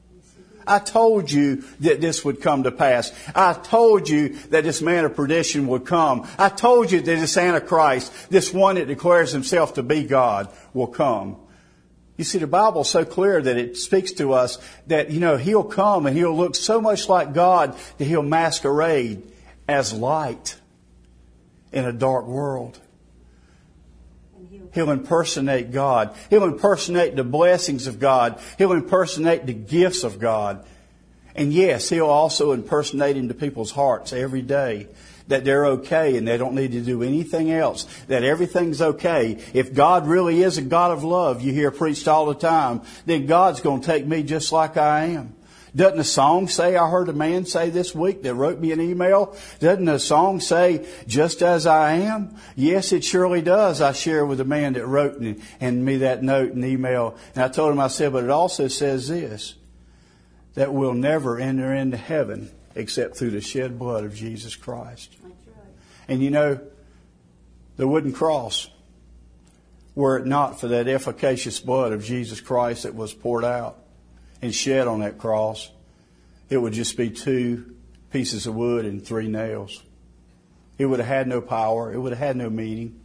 I 0.68 0.78
told 0.78 1.32
you 1.32 1.64
that 1.80 2.00
this 2.00 2.24
would 2.24 2.42
come 2.42 2.64
to 2.64 2.72
pass. 2.72 3.12
I 3.34 3.54
told 3.54 4.08
you 4.08 4.36
that 4.50 4.64
this 4.64 4.84
man 4.84 5.04
of 5.04 5.16
perdition 5.16 5.66
would 5.68 5.86
come. 5.86 6.28
I 6.38 6.50
told 6.50 6.92
you 6.92 7.02
that 7.02 7.06
this 7.06 7.38
Antichrist, 7.38 8.30
this 8.30 8.54
one 8.54 8.76
that 8.76 8.88
declares 8.88 9.32
himself 9.32 9.74
to 9.76 9.84
be 9.84 10.04
God, 10.04 10.50
will 10.76 10.88
come. 10.88 11.38
You 12.20 12.26
see, 12.26 12.38
the 12.38 12.48
Bible's 12.48 12.90
so 12.90 13.06
clear 13.06 13.42
that 13.42 13.56
it 13.56 13.78
speaks 13.78 14.12
to 14.12 14.34
us 14.34 14.58
that, 14.88 15.10
you 15.10 15.22
know, 15.22 15.38
He'll 15.38 15.64
come 15.64 16.06
and 16.06 16.18
He'll 16.18 16.36
look 16.36 16.54
so 16.54 16.82
much 16.82 17.08
like 17.08 17.34
God 17.34 17.78
that 17.98 18.04
He'll 18.04 18.24
masquerade 18.24 19.24
as 19.70 19.94
light 19.94 20.60
in 21.72 21.86
a 21.86 21.94
dark 21.94 22.28
world. 22.28 22.78
He'll 24.74 24.92
impersonate 24.92 25.72
God. 25.72 26.14
He'll 26.30 26.44
impersonate 26.44 27.16
the 27.16 27.24
blessings 27.24 27.88
of 27.88 28.02
God. 28.02 28.38
He'll 28.58 28.74
impersonate 28.74 29.46
the 29.46 29.54
gifts 29.54 30.04
of 30.04 30.20
God. 30.20 30.66
And 31.38 31.54
yes, 31.54 31.88
He'll 31.88 32.08
also 32.08 32.52
impersonate 32.52 33.16
into 33.16 33.34
people's 33.34 33.72
hearts 33.72 34.12
every 34.12 34.42
day 34.42 34.90
that 35.30 35.46
they're 35.46 35.66
okay 35.66 36.18
and 36.18 36.28
they 36.28 36.38
don't 36.38 36.56
need 36.56 36.74
to 36.74 36.82
do 36.82 37.02
anything 37.02 37.52
else, 37.52 37.86
that 38.08 38.24
everything's 38.24 38.82
okay. 38.82 39.42
If 39.54 39.74
God 39.74 40.08
really 40.08 40.44
is 40.44 40.58
a 40.58 40.62
God 40.62 40.92
of 40.92 41.04
love, 41.04 41.42
you 41.42 41.54
hear 41.54 41.72
preached 41.72 42.08
all 42.08 42.26
the 42.26 42.36
time, 42.36 42.82
then 43.06 43.26
God's 43.26 43.62
going 43.62 43.82
to 43.82 43.88
take 43.88 44.06
me 44.06 44.24
just 44.24 44.52
like 44.52 44.76
I 44.76 45.06
am. 45.06 45.36
Doesn't 45.76 45.98
the 45.98 46.04
song 46.04 46.48
say, 46.48 46.76
I 46.76 46.90
heard 46.90 47.10
a 47.10 47.14
man 47.14 47.46
say 47.46 47.70
this 47.70 47.94
week 47.94 48.24
that 48.24 48.34
wrote 48.34 48.60
me 48.60 48.72
an 48.72 48.82
email? 48.82 49.38
Doesn't 49.60 49.86
the 49.86 50.00
song 50.00 50.40
say, 50.40 50.88
just 51.08 51.44
as 51.44 51.68
I 51.68 51.94
am? 51.94 52.36
Yes, 52.56 52.92
it 52.92 53.04
surely 53.04 53.44
does. 53.44 53.82
I 53.82 53.94
share 53.94 54.26
with 54.26 54.40
the 54.40 54.46
man 54.46 54.74
that 54.74 54.88
wrote 54.88 55.20
me, 55.20 55.40
and 55.60 55.86
me 55.86 55.98
that 55.98 56.24
note 56.24 56.54
and 56.54 56.66
email. 56.66 57.16
And 57.36 57.44
I 57.44 57.50
told 57.50 57.72
him, 57.72 57.80
I 57.80 57.88
said, 57.88 58.14
but 58.14 58.24
it 58.24 58.32
also 58.32 58.68
says 58.68 59.10
this, 59.10 59.54
that 60.56 60.74
we'll 60.74 60.96
never 60.96 61.38
enter 61.38 61.72
into 61.72 61.98
heaven 61.98 62.50
except 62.80 63.18
through 63.18 63.32
the 63.32 63.42
shed 63.42 63.78
blood 63.78 64.06
of 64.06 64.16
Jesus 64.16 64.56
Christ. 64.56 65.16
And 66.08 66.24
you 66.24 66.32
know, 66.32 66.60
the 67.76 67.88
wooden 67.88 68.14
cross, 68.14 68.70
were 69.96 70.18
it 70.18 70.26
not 70.26 70.60
for 70.60 70.70
that 70.70 70.88
efficacious 70.88 71.60
blood 71.60 71.92
of 71.92 72.04
Jesus 72.04 72.40
Christ 72.40 72.84
that 72.84 72.96
was 72.96 73.14
poured 73.14 73.44
out 73.44 73.78
and 74.42 74.56
shed 74.56 74.88
on 74.88 75.02
that 75.02 75.18
cross, 75.18 75.70
it 76.50 76.58
would 76.58 76.74
just 76.74 76.96
be 76.96 77.10
two 77.10 77.76
pieces 78.12 78.48
of 78.48 78.56
wood 78.56 78.86
and 78.86 79.06
three 79.06 79.28
nails. 79.28 79.84
It 80.78 80.86
would 80.86 81.00
have 81.00 81.08
had 81.08 81.28
no 81.28 81.42
power. 81.42 81.92
It 81.92 82.00
would 82.00 82.14
have 82.14 82.20
had 82.20 82.38
no 82.38 82.50
meaning 82.50 83.00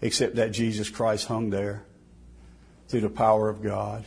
except 0.00 0.36
that 0.36 0.52
Jesus 0.52 0.88
Christ 0.88 1.26
hung 1.26 1.50
there 1.50 1.82
through 2.88 3.00
the 3.00 3.10
power 3.10 3.48
of 3.48 3.62
God. 3.62 4.06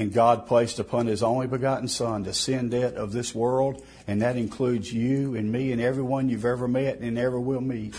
And 0.00 0.14
God 0.14 0.46
placed 0.46 0.78
upon 0.78 1.08
His 1.08 1.22
only 1.22 1.46
begotten 1.46 1.86
Son 1.86 2.22
the 2.22 2.32
sin 2.32 2.70
debt 2.70 2.94
of 2.94 3.12
this 3.12 3.34
world, 3.34 3.84
and 4.06 4.22
that 4.22 4.34
includes 4.34 4.90
you 4.90 5.34
and 5.36 5.52
me 5.52 5.72
and 5.72 5.80
everyone 5.80 6.30
you've 6.30 6.46
ever 6.46 6.66
met 6.66 7.00
and 7.00 7.18
ever 7.18 7.38
will 7.38 7.60
meet. 7.60 7.94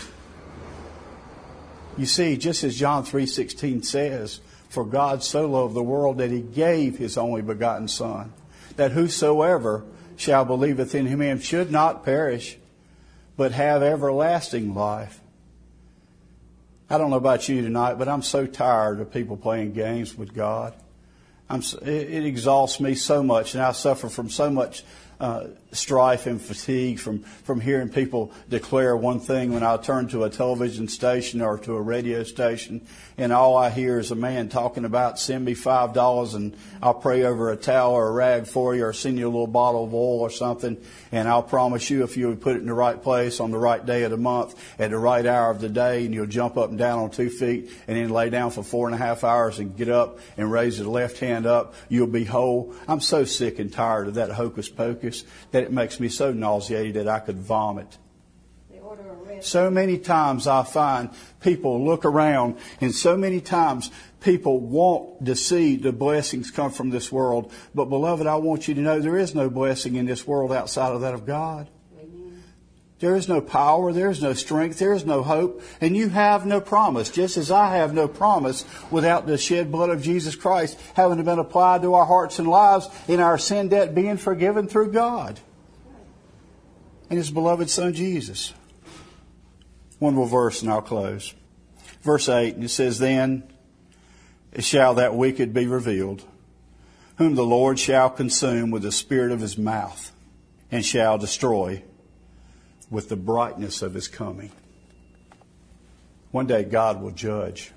You 1.96 2.06
see, 2.06 2.36
just 2.36 2.64
as 2.64 2.76
John 2.76 3.04
3.16 3.04 3.84
says, 3.84 4.40
For 4.68 4.84
God 4.84 5.22
so 5.22 5.48
loved 5.48 5.74
the 5.74 5.82
world 5.84 6.18
that 6.18 6.32
He 6.32 6.40
gave 6.40 6.98
His 6.98 7.16
only 7.16 7.40
begotten 7.40 7.86
Son, 7.86 8.32
that 8.74 8.90
whosoever 8.90 9.84
shall 10.16 10.44
believeth 10.44 10.96
in 10.96 11.06
Him 11.06 11.38
should 11.38 11.70
not 11.70 12.04
perish, 12.04 12.58
but 13.36 13.52
have 13.52 13.80
everlasting 13.80 14.74
life. 14.74 15.20
I 16.90 16.98
don't 16.98 17.10
know 17.10 17.16
about 17.16 17.48
you 17.48 17.62
tonight, 17.62 17.94
but 17.94 18.08
I'm 18.08 18.22
so 18.22 18.44
tired 18.44 18.98
of 18.98 19.12
people 19.12 19.36
playing 19.36 19.74
games 19.74 20.18
with 20.18 20.34
God. 20.34 20.74
I'm, 21.52 21.60
it, 21.82 22.10
it 22.10 22.24
exhausts 22.24 22.80
me 22.80 22.94
so 22.94 23.22
much, 23.22 23.54
and 23.54 23.62
I 23.62 23.72
suffer 23.72 24.08
from 24.08 24.30
so 24.30 24.48
much 24.48 24.84
uh, 25.22 25.46
strife 25.70 26.26
and 26.26 26.42
fatigue 26.42 26.98
from, 26.98 27.20
from 27.20 27.60
hearing 27.60 27.88
people 27.88 28.32
declare 28.50 28.96
one 28.96 29.20
thing 29.20 29.54
when 29.54 29.62
I 29.62 29.76
turn 29.76 30.08
to 30.08 30.24
a 30.24 30.30
television 30.30 30.88
station 30.88 31.40
or 31.40 31.58
to 31.58 31.74
a 31.74 31.80
radio 31.80 32.24
station, 32.24 32.84
and 33.16 33.32
all 33.32 33.56
I 33.56 33.70
hear 33.70 34.00
is 34.00 34.10
a 34.10 34.16
man 34.16 34.48
talking 34.48 34.84
about 34.84 35.20
send 35.20 35.44
me 35.44 35.54
five 35.54 35.94
dollars 35.94 36.34
and 36.34 36.56
I'll 36.82 36.92
pray 36.92 37.22
over 37.22 37.52
a 37.52 37.56
towel 37.56 37.92
or 37.92 38.08
a 38.08 38.10
rag 38.10 38.48
for 38.48 38.74
you 38.74 38.84
or 38.84 38.92
send 38.92 39.16
you 39.16 39.26
a 39.26 39.30
little 39.30 39.46
bottle 39.46 39.84
of 39.84 39.94
oil 39.94 40.20
or 40.20 40.28
something, 40.28 40.76
and 41.12 41.28
I'll 41.28 41.44
promise 41.44 41.88
you 41.88 42.02
if 42.02 42.16
you 42.16 42.26
would 42.26 42.40
put 42.40 42.56
it 42.56 42.60
in 42.60 42.66
the 42.66 42.74
right 42.74 43.00
place 43.00 43.38
on 43.38 43.52
the 43.52 43.58
right 43.58 43.86
day 43.86 44.02
of 44.02 44.10
the 44.10 44.16
month 44.16 44.60
at 44.80 44.90
the 44.90 44.98
right 44.98 45.24
hour 45.24 45.52
of 45.52 45.60
the 45.60 45.68
day, 45.68 46.04
and 46.04 46.12
you'll 46.12 46.26
jump 46.26 46.56
up 46.56 46.70
and 46.70 46.78
down 46.78 46.98
on 46.98 47.10
two 47.10 47.30
feet 47.30 47.70
and 47.86 47.96
then 47.96 48.10
lay 48.10 48.28
down 48.28 48.50
for 48.50 48.64
four 48.64 48.88
and 48.88 48.94
a 48.96 48.98
half 48.98 49.22
hours 49.22 49.60
and 49.60 49.76
get 49.76 49.88
up 49.88 50.18
and 50.36 50.50
raise 50.50 50.78
the 50.78 50.90
left 50.90 51.18
hand 51.18 51.46
up, 51.46 51.74
you'll 51.88 52.08
be 52.08 52.24
whole. 52.24 52.74
I'm 52.88 53.00
so 53.00 53.24
sick 53.24 53.60
and 53.60 53.72
tired 53.72 54.08
of 54.08 54.14
that 54.14 54.32
hocus 54.32 54.68
pocus 54.68 55.11
that 55.50 55.62
it 55.62 55.72
makes 55.72 56.00
me 56.00 56.08
so 56.08 56.32
nauseated 56.32 56.94
that 56.94 57.08
I 57.08 57.18
could 57.20 57.38
vomit. 57.38 57.98
So 59.40 59.70
many 59.70 59.98
times 59.98 60.46
I 60.46 60.62
find 60.62 61.10
people 61.40 61.84
look 61.84 62.04
around, 62.04 62.58
and 62.80 62.94
so 62.94 63.16
many 63.16 63.40
times 63.40 63.90
people 64.20 64.60
want 64.60 65.26
to 65.26 65.34
see 65.34 65.76
the 65.76 65.92
blessings 65.92 66.50
come 66.50 66.70
from 66.70 66.90
this 66.90 67.10
world. 67.10 67.52
But, 67.74 67.86
beloved, 67.86 68.26
I 68.26 68.36
want 68.36 68.68
you 68.68 68.74
to 68.74 68.80
know 68.80 69.00
there 69.00 69.18
is 69.18 69.34
no 69.34 69.50
blessing 69.50 69.96
in 69.96 70.06
this 70.06 70.26
world 70.26 70.52
outside 70.52 70.92
of 70.92 71.00
that 71.00 71.14
of 71.14 71.26
God. 71.26 71.68
There 73.02 73.16
is 73.16 73.28
no 73.28 73.40
power, 73.40 73.92
there 73.92 74.10
is 74.10 74.22
no 74.22 74.32
strength, 74.32 74.78
there 74.78 74.92
is 74.92 75.04
no 75.04 75.24
hope, 75.24 75.60
and 75.80 75.96
you 75.96 76.08
have 76.10 76.46
no 76.46 76.60
promise, 76.60 77.10
just 77.10 77.36
as 77.36 77.50
I 77.50 77.74
have 77.78 77.92
no 77.92 78.06
promise 78.06 78.64
without 78.92 79.26
the 79.26 79.36
shed 79.36 79.72
blood 79.72 79.90
of 79.90 80.02
Jesus 80.02 80.36
Christ 80.36 80.78
having 80.94 81.20
been 81.24 81.40
applied 81.40 81.82
to 81.82 81.94
our 81.94 82.06
hearts 82.06 82.38
and 82.38 82.46
lives 82.46 82.88
in 83.08 83.18
our 83.18 83.38
sin 83.38 83.70
debt 83.70 83.92
being 83.92 84.18
forgiven 84.18 84.68
through 84.68 84.92
God 84.92 85.40
and 87.10 87.18
His 87.18 87.32
beloved 87.32 87.68
Son 87.68 87.92
Jesus. 87.92 88.54
One 89.98 90.14
more 90.14 90.28
verse 90.28 90.62
and 90.62 90.70
I'll 90.70 90.80
close. 90.80 91.34
Verse 92.02 92.28
8, 92.28 92.54
and 92.54 92.62
it 92.62 92.68
says, 92.68 93.00
Then 93.00 93.42
shall 94.60 94.94
that 94.94 95.16
wicked 95.16 95.52
be 95.52 95.66
revealed, 95.66 96.22
whom 97.18 97.34
the 97.34 97.44
Lord 97.44 97.80
shall 97.80 98.10
consume 98.10 98.70
with 98.70 98.82
the 98.84 98.92
spirit 98.92 99.32
of 99.32 99.40
his 99.40 99.58
mouth, 99.58 100.12
and 100.70 100.86
shall 100.86 101.18
destroy 101.18 101.82
with 102.92 103.08
the 103.08 103.16
brightness 103.16 103.80
of 103.80 103.94
his 103.94 104.06
coming. 104.06 104.52
One 106.30 106.46
day 106.46 106.62
God 106.62 107.00
will 107.00 107.10
judge 107.10 107.72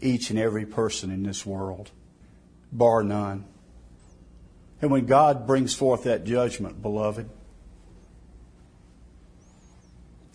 each 0.00 0.30
and 0.30 0.38
every 0.38 0.64
person 0.64 1.10
in 1.10 1.24
this 1.24 1.44
world, 1.44 1.90
bar 2.72 3.02
none. 3.02 3.44
And 4.80 4.90
when 4.90 5.04
God 5.04 5.46
brings 5.46 5.74
forth 5.74 6.04
that 6.04 6.24
judgment, 6.24 6.80
beloved, 6.80 7.28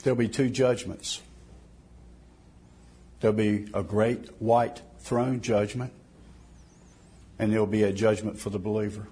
there'll 0.03 0.15
be 0.15 0.29
two 0.29 0.49
judgments. 0.49 1.19
There'll 3.21 3.35
be 3.35 3.69
a 3.73 3.81
great 3.81 4.39
white 4.39 4.83
throne 4.99 5.41
judgment, 5.41 5.93
and 7.39 7.51
there'll 7.51 7.65
be 7.65 7.83
a 7.83 7.93
judgment 7.93 8.37
for 8.37 8.51
the 8.51 8.59
believer. 8.59 9.07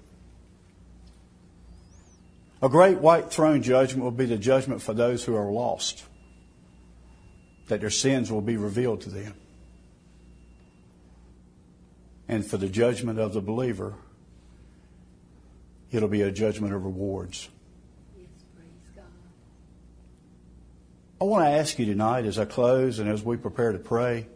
A 2.61 2.69
great 2.69 2.99
white 2.99 3.31
throne 3.31 3.63
judgment 3.63 4.03
will 4.03 4.11
be 4.11 4.25
the 4.25 4.37
judgment 4.37 4.81
for 4.81 4.93
those 4.93 5.23
who 5.23 5.35
are 5.35 5.51
lost, 5.51 6.03
that 7.67 7.81
their 7.81 7.89
sins 7.89 8.31
will 8.31 8.41
be 8.41 8.57
revealed 8.57 9.01
to 9.01 9.09
them. 9.09 9.33
And 12.27 12.45
for 12.45 12.57
the 12.57 12.69
judgment 12.69 13.19
of 13.19 13.33
the 13.33 13.41
believer, 13.41 13.95
it'll 15.91 16.07
be 16.07 16.21
a 16.21 16.31
judgment 16.31 16.73
of 16.73 16.85
rewards. 16.85 17.49
I 21.19 21.23
want 21.23 21.45
to 21.45 21.49
ask 21.49 21.77
you 21.77 21.85
tonight 21.85 22.25
as 22.25 22.39
I 22.39 22.45
close 22.45 22.99
and 22.99 23.07
as 23.09 23.23
we 23.23 23.37
prepare 23.37 23.71
to 23.71 23.79
pray 23.79 24.27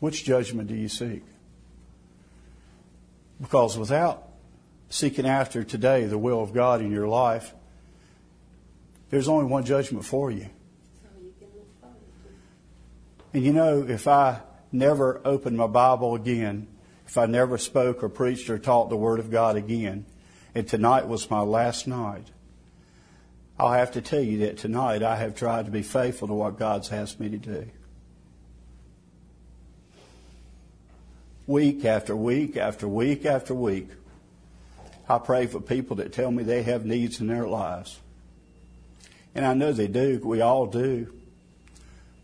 which 0.00 0.24
judgment 0.24 0.68
do 0.68 0.74
you 0.74 0.88
seek? 0.88 1.22
Because 3.40 3.76
without 3.78 4.29
seeking 4.90 5.24
after 5.24 5.64
today 5.64 6.04
the 6.04 6.18
will 6.18 6.42
of 6.42 6.52
God 6.52 6.82
in 6.82 6.90
your 6.90 7.08
life, 7.08 7.54
there's 9.08 9.28
only 9.28 9.46
one 9.46 9.64
judgment 9.64 10.04
for 10.04 10.30
you. 10.30 10.48
And 13.32 13.44
you 13.44 13.52
know, 13.52 13.86
if 13.88 14.06
I 14.08 14.40
never 14.72 15.20
opened 15.24 15.56
my 15.56 15.68
Bible 15.68 16.14
again, 16.16 16.66
if 17.06 17.16
I 17.16 17.26
never 17.26 17.58
spoke 17.58 18.02
or 18.02 18.08
preached 18.08 18.50
or 18.50 18.58
taught 18.58 18.90
the 18.90 18.96
Word 18.96 19.20
of 19.20 19.30
God 19.30 19.56
again, 19.56 20.04
and 20.54 20.66
tonight 20.66 21.06
was 21.06 21.30
my 21.30 21.40
last 21.40 21.86
night, 21.86 22.26
I'll 23.58 23.72
have 23.72 23.92
to 23.92 24.00
tell 24.00 24.22
you 24.22 24.38
that 24.38 24.58
tonight 24.58 25.02
I 25.02 25.16
have 25.16 25.36
tried 25.36 25.66
to 25.66 25.70
be 25.70 25.82
faithful 25.82 26.28
to 26.28 26.34
what 26.34 26.58
God's 26.58 26.90
asked 26.90 27.20
me 27.20 27.28
to 27.28 27.36
do. 27.36 27.66
Week 31.46 31.84
after 31.84 32.16
week 32.16 32.56
after 32.56 32.88
week 32.88 33.26
after 33.26 33.54
week, 33.54 33.88
I 35.10 35.18
pray 35.18 35.48
for 35.48 35.60
people 35.60 35.96
that 35.96 36.12
tell 36.12 36.30
me 36.30 36.44
they 36.44 36.62
have 36.62 36.86
needs 36.86 37.20
in 37.20 37.26
their 37.26 37.48
lives. 37.48 37.98
And 39.34 39.44
I 39.44 39.54
know 39.54 39.72
they 39.72 39.88
do. 39.88 40.20
We 40.22 40.40
all 40.40 40.66
do. 40.66 41.12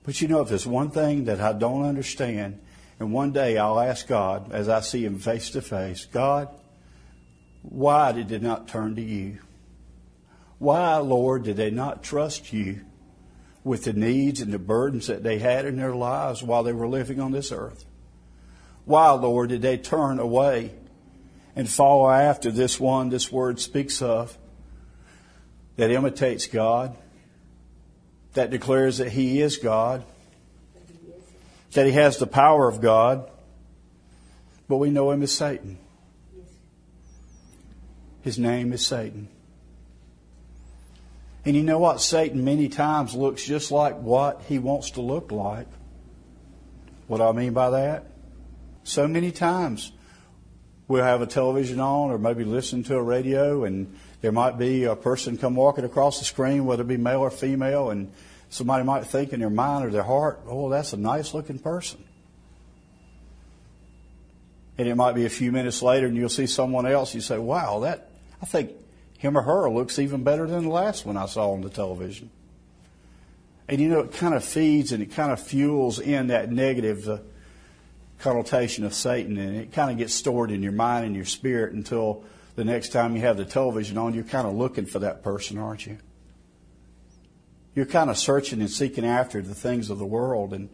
But 0.04 0.20
you 0.20 0.28
know, 0.28 0.40
if 0.40 0.50
there's 0.50 0.68
one 0.68 0.90
thing 0.90 1.24
that 1.24 1.40
I 1.40 1.52
don't 1.52 1.84
understand, 1.84 2.60
and 3.00 3.12
one 3.12 3.32
day 3.32 3.58
I'll 3.58 3.80
ask 3.80 4.06
God 4.06 4.52
as 4.52 4.68
I 4.68 4.80
see 4.80 5.04
Him 5.04 5.18
face 5.18 5.50
to 5.50 5.62
face, 5.62 6.06
God, 6.06 6.48
why 7.62 8.12
did 8.12 8.28
they 8.28 8.38
not 8.38 8.68
turn 8.68 8.94
to 8.94 9.02
you? 9.02 9.38
Why, 10.60 10.96
Lord, 10.98 11.42
did 11.42 11.56
they 11.56 11.72
not 11.72 12.04
trust 12.04 12.52
you 12.52 12.82
with 13.64 13.82
the 13.82 13.94
needs 13.94 14.40
and 14.40 14.52
the 14.52 14.60
burdens 14.60 15.08
that 15.08 15.24
they 15.24 15.40
had 15.40 15.64
in 15.64 15.76
their 15.76 15.94
lives 15.94 16.40
while 16.40 16.62
they 16.62 16.72
were 16.72 16.86
living 16.86 17.18
on 17.18 17.32
this 17.32 17.50
earth? 17.50 17.84
Why, 18.84 19.10
Lord, 19.10 19.48
did 19.48 19.62
they 19.62 19.76
turn 19.76 20.20
away 20.20 20.70
and 21.56 21.68
follow 21.68 22.08
after 22.08 22.52
this 22.52 22.78
one 22.78 23.08
this 23.08 23.32
word 23.32 23.58
speaks 23.58 24.02
of 24.02 24.36
that 25.76 25.90
imitates 25.90 26.46
God, 26.46 26.94
that 28.34 28.50
declares 28.50 28.98
that 28.98 29.10
He 29.10 29.40
is 29.40 29.56
God, 29.56 30.04
that 31.72 31.86
He 31.86 31.92
has 31.92 32.18
the 32.18 32.26
power 32.26 32.68
of 32.68 32.80
God, 32.80 33.28
but 34.68 34.76
we 34.76 34.90
know 34.90 35.10
Him 35.10 35.22
as 35.22 35.32
Satan. 35.32 35.78
His 38.22 38.38
name 38.38 38.72
is 38.72 38.84
Satan. 38.84 39.28
And 41.46 41.54
you 41.54 41.62
know 41.62 41.78
what? 41.78 42.00
Satan 42.00 42.44
many 42.44 42.68
times 42.68 43.14
looks 43.14 43.44
just 43.44 43.70
like 43.70 43.96
what 44.00 44.42
he 44.48 44.58
wants 44.58 44.90
to 44.92 45.00
look 45.00 45.30
like. 45.30 45.68
What 47.06 47.18
do 47.18 47.22
I 47.22 47.30
mean 47.30 47.52
by 47.52 47.70
that? 47.70 48.06
So 48.82 49.06
many 49.06 49.30
times 49.30 49.92
we'll 50.88 51.02
have 51.02 51.22
a 51.22 51.26
television 51.26 51.80
on 51.80 52.10
or 52.10 52.18
maybe 52.18 52.44
listen 52.44 52.82
to 52.84 52.96
a 52.96 53.02
radio 53.02 53.64
and 53.64 53.94
there 54.20 54.32
might 54.32 54.58
be 54.58 54.84
a 54.84 54.96
person 54.96 55.36
come 55.36 55.54
walking 55.54 55.84
across 55.84 56.18
the 56.18 56.24
screen, 56.24 56.64
whether 56.64 56.82
it 56.82 56.88
be 56.88 56.96
male 56.96 57.20
or 57.20 57.30
female, 57.30 57.90
and 57.90 58.12
somebody 58.48 58.84
might 58.84 59.04
think 59.06 59.32
in 59.32 59.40
their 59.40 59.50
mind 59.50 59.84
or 59.84 59.90
their 59.90 60.02
heart, 60.02 60.40
oh, 60.46 60.68
that's 60.68 60.92
a 60.92 60.96
nice 60.96 61.34
looking 61.34 61.58
person. 61.58 62.02
And 64.78 64.88
it 64.88 64.94
might 64.94 65.14
be 65.14 65.24
a 65.24 65.30
few 65.30 65.52
minutes 65.52 65.82
later 65.82 66.06
and 66.06 66.16
you'll 66.16 66.28
see 66.28 66.46
someone 66.46 66.86
else, 66.86 67.14
you 67.14 67.20
say, 67.20 67.38
wow, 67.38 67.80
that, 67.80 68.10
I 68.42 68.46
think 68.46 68.72
him 69.18 69.36
or 69.36 69.42
her 69.42 69.70
looks 69.70 69.98
even 69.98 70.22
better 70.22 70.46
than 70.46 70.64
the 70.64 70.70
last 70.70 71.06
one 71.06 71.16
I 71.16 71.26
saw 71.26 71.52
on 71.52 71.62
the 71.62 71.70
television. 71.70 72.30
And 73.68 73.80
you 73.80 73.88
know, 73.88 74.00
it 74.00 74.12
kind 74.12 74.34
of 74.34 74.44
feeds 74.44 74.92
and 74.92 75.02
it 75.02 75.12
kind 75.12 75.32
of 75.32 75.40
fuels 75.40 75.98
in 75.98 76.28
that 76.28 76.52
negative, 76.52 77.08
uh, 77.08 77.18
connotation 78.18 78.84
of 78.84 78.94
Satan, 78.94 79.36
and 79.36 79.56
it 79.56 79.72
kind 79.72 79.90
of 79.90 79.98
gets 79.98 80.14
stored 80.14 80.50
in 80.50 80.62
your 80.62 80.72
mind 80.72 81.04
and 81.04 81.14
your 81.14 81.24
spirit 81.24 81.72
until 81.72 82.24
the 82.54 82.64
next 82.64 82.90
time 82.90 83.14
you 83.14 83.22
have 83.22 83.36
the 83.36 83.44
television 83.44 83.98
on, 83.98 84.14
you're 84.14 84.24
kind 84.24 84.46
of 84.46 84.54
looking 84.54 84.86
for 84.86 85.00
that 85.00 85.22
person, 85.22 85.58
aren't 85.58 85.86
you? 85.86 85.98
You're 87.74 87.86
kind 87.86 88.08
of 88.08 88.16
searching 88.16 88.60
and 88.60 88.70
seeking 88.70 89.04
after 89.04 89.42
the 89.42 89.54
things 89.54 89.90
of 89.90 89.98
the 89.98 90.06
world, 90.06 90.54
and 90.54 90.70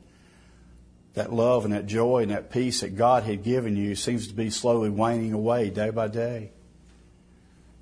that 1.14 1.33
love 1.33 1.64
and 1.64 1.74
that 1.74 1.87
joy 1.87 2.22
and 2.22 2.31
that 2.31 2.50
peace 2.50 2.81
that 2.81 2.96
God 2.96 3.24
had 3.24 3.42
given 3.42 3.76
you 3.76 3.94
seems 3.94 4.28
to 4.28 4.35
be 4.35 4.50
slowly 4.50 4.88
waning 4.88 5.33
away 5.33 5.70
day 5.70 5.90
by 5.90 6.09
day. 6.09 6.52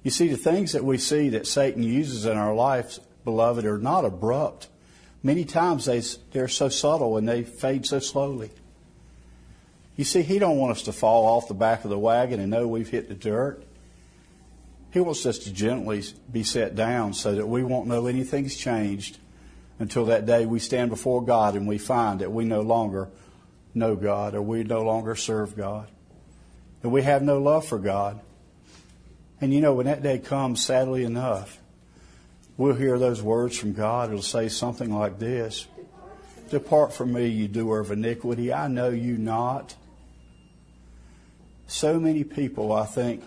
You 0.03 0.11
see, 0.11 0.29
the 0.29 0.37
things 0.37 0.73
that 0.73 0.85
we 0.85 0.99
see 0.99 1.29
that 1.31 1.47
Satan 1.47 1.83
uses 1.83 2.25
in 2.25 2.37
our 2.37 2.55
lives, 2.55 3.01
beloved, 3.25 3.65
are 3.65 3.79
not 3.79 4.05
abrupt. 4.05 4.69
Many 5.23 5.45
times 5.45 5.85
they, 5.85 6.03
they're 6.33 6.49
so 6.49 6.71
subtle 6.71 7.17
and 7.19 7.29
they 7.29 7.43
fade 7.43 7.87
so 7.87 7.99
slowly. 7.99 8.51
You 10.01 10.05
see, 10.05 10.23
He 10.23 10.39
don't 10.39 10.57
want 10.57 10.73
us 10.73 10.85
to 10.85 10.95
fall 10.95 11.27
off 11.27 11.47
the 11.47 11.53
back 11.53 11.85
of 11.85 11.91
the 11.91 11.99
wagon 11.99 12.41
and 12.41 12.51
know 12.51 12.67
we've 12.67 12.89
hit 12.89 13.09
the 13.11 13.15
dirt. 13.15 13.63
He 14.95 15.01
wants 15.01 15.27
us 15.27 15.41
to 15.41 15.53
gently 15.53 16.03
be 16.33 16.43
set 16.43 16.75
down 16.75 17.13
so 17.13 17.35
that 17.35 17.47
we 17.47 17.63
won't 17.63 17.87
know 17.87 18.07
anything's 18.07 18.57
changed 18.57 19.19
until 19.79 20.07
that 20.07 20.25
day 20.25 20.47
we 20.47 20.59
stand 20.59 20.89
before 20.89 21.23
God 21.23 21.55
and 21.55 21.69
we 21.69 21.77
find 21.77 22.23
that 22.23 22.33
we 22.33 22.47
no 22.47 22.63
longer 22.63 23.11
know 23.75 23.95
God 23.95 24.35
or 24.35 24.41
we 24.41 24.65
no 24.65 24.81
longer 24.81 25.15
serve 25.17 25.55
God. 25.55 25.87
That 26.81 26.89
we 26.89 27.03
have 27.03 27.21
no 27.21 27.37
love 27.37 27.67
for 27.67 27.79
God. 27.79 28.21
And 29.39 29.53
you 29.53 29.61
know, 29.61 29.75
when 29.75 29.85
that 29.85 30.03
day 30.03 30.19
comes, 30.19 30.65
sadly 30.65 31.05
enough, 31.05 31.61
we'll 32.57 32.75
hear 32.75 32.99
those 32.99 33.21
words 33.21 33.59
from 33.59 33.75
God. 33.75 34.09
It'll 34.09 34.23
say 34.23 34.49
something 34.49 34.95
like 34.95 35.19
this 35.19 35.67
Depart 36.49 36.95
from 36.95 37.13
me, 37.13 37.27
you 37.27 37.49
doer 37.49 37.81
of 37.81 37.91
iniquity. 37.91 38.51
I 38.51 38.67
know 38.67 38.89
you 38.89 39.19
not. 39.19 39.77
So 41.71 42.01
many 42.01 42.25
people, 42.25 42.73
I 42.73 42.85
think, 42.85 43.23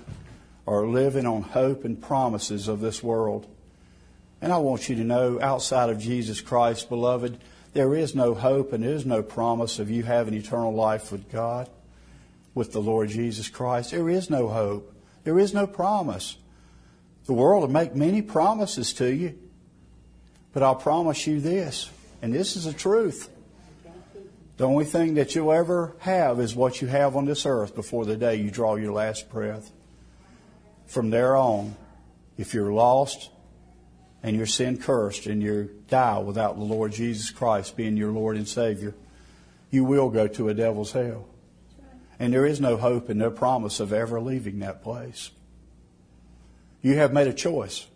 are 0.68 0.86
living 0.86 1.26
on 1.26 1.44
hope 1.44 1.86
and 1.86 2.00
promises 2.00 2.68
of 2.68 2.82
this 2.82 3.02
world. 3.02 3.48
And 4.42 4.52
I 4.52 4.58
want 4.58 4.90
you 4.90 4.98
to 4.98 5.04
know, 5.06 5.40
outside 5.42 5.90
of 5.90 5.98
Jesus 5.98 6.42
Christ, 6.42 6.90
beloved, 6.90 7.38
there 7.72 7.96
is 7.96 8.14
no 8.14 8.34
hope 8.34 8.74
and 8.74 8.84
there 8.84 8.92
is 8.92 9.06
no 9.06 9.24
promise 9.24 9.80
of 9.80 9.90
you 9.90 10.04
having 10.04 10.34
eternal 10.34 10.74
life 10.74 11.10
with 11.10 11.32
God, 11.32 11.70
with 12.54 12.74
the 12.74 12.82
Lord 12.82 13.08
Jesus 13.08 13.48
Christ. 13.48 13.92
There 13.92 14.10
is 14.10 14.30
no 14.30 14.50
hope. 14.50 14.94
There 15.24 15.40
is 15.40 15.54
no 15.54 15.66
promise. 15.66 16.36
The 17.28 17.34
world 17.34 17.62
will 17.62 17.70
make 17.70 17.96
many 17.96 18.22
promises 18.22 18.92
to 18.96 19.08
you, 19.08 19.40
but 20.52 20.64
I'll 20.64 20.76
promise 20.76 21.26
you 21.26 21.40
this, 21.40 21.90
and 22.22 22.34
this 22.34 22.58
is 22.58 22.66
the 22.66 22.74
truth. 22.74 23.30
The 24.58 24.68
only 24.68 24.86
thing 24.86 25.16
that 25.16 25.34
you'll 25.34 25.52
ever 25.52 25.96
have 26.00 26.40
is 26.40 26.56
what 26.56 26.82
you 26.82 26.88
have 26.88 27.16
on 27.16 27.26
this 27.26 27.46
earth 27.46 27.74
before 27.74 28.06
the 28.06 28.16
day 28.16 28.36
you 28.36 28.52
draw 28.52 28.76
your 28.76 28.94
last 28.94 29.30
breath. 29.30 29.72
From 30.86 31.10
there 31.10 31.36
on, 31.36 31.76
if 32.38 32.54
you're 32.54 32.72
lost 32.72 33.32
and 34.22 34.36
your 34.36 34.46
sin 34.46 34.78
cursed 34.78 35.26
and 35.26 35.42
you 35.42 35.72
die 35.88 36.20
without 36.20 36.56
the 36.56 36.64
Lord 36.64 36.92
Jesus 36.92 37.32
Christ 37.32 37.76
being 37.76 37.98
your 37.98 38.12
Lord 38.12 38.38
and 38.38 38.48
Savior, 38.48 38.94
you 39.72 39.84
will 39.84 40.10
go 40.10 40.28
to 40.28 40.50
a 40.50 40.54
devil's 40.54 40.92
hell. 40.92 41.28
And 42.20 42.32
there 42.32 42.46
is 42.46 42.62
no 42.62 42.78
hope 42.78 43.10
and 43.10 43.20
no 43.20 43.32
promise 43.32 43.80
of 43.80 43.92
ever 43.92 44.22
leaving 44.22 44.60
that 44.60 44.84
place. 44.84 45.32
You 46.84 46.96
have 46.98 47.12
made 47.12 47.28
a 47.28 47.34
choice. 47.34 47.88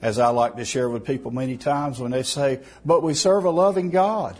As 0.00 0.18
I 0.18 0.28
like 0.28 0.56
to 0.56 0.64
share 0.64 0.88
with 0.88 1.04
people 1.04 1.30
many 1.32 1.56
times 1.56 1.98
when 1.98 2.12
they 2.12 2.22
say, 2.22 2.60
but 2.84 3.02
we 3.02 3.14
serve 3.14 3.44
a 3.44 3.50
loving 3.50 3.90
God. 3.90 4.36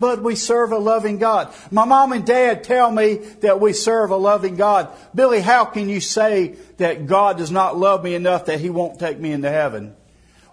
But 0.00 0.22
we 0.22 0.36
serve 0.36 0.72
a 0.72 0.78
loving 0.78 1.18
God. 1.18 1.52
My 1.70 1.84
mom 1.84 2.12
and 2.12 2.24
dad 2.24 2.62
tell 2.62 2.90
me 2.90 3.14
that 3.40 3.60
we 3.60 3.72
serve 3.72 4.10
a 4.10 4.16
loving 4.16 4.56
God. 4.56 4.90
Billy, 5.14 5.40
how 5.40 5.64
can 5.64 5.88
you 5.88 6.00
say 6.00 6.56
that 6.76 7.06
God 7.06 7.38
does 7.38 7.50
not 7.50 7.76
love 7.76 8.04
me 8.04 8.14
enough 8.14 8.46
that 8.46 8.60
He 8.60 8.70
won't 8.70 9.00
take 9.00 9.18
me 9.18 9.32
into 9.32 9.50
heaven? 9.50 9.96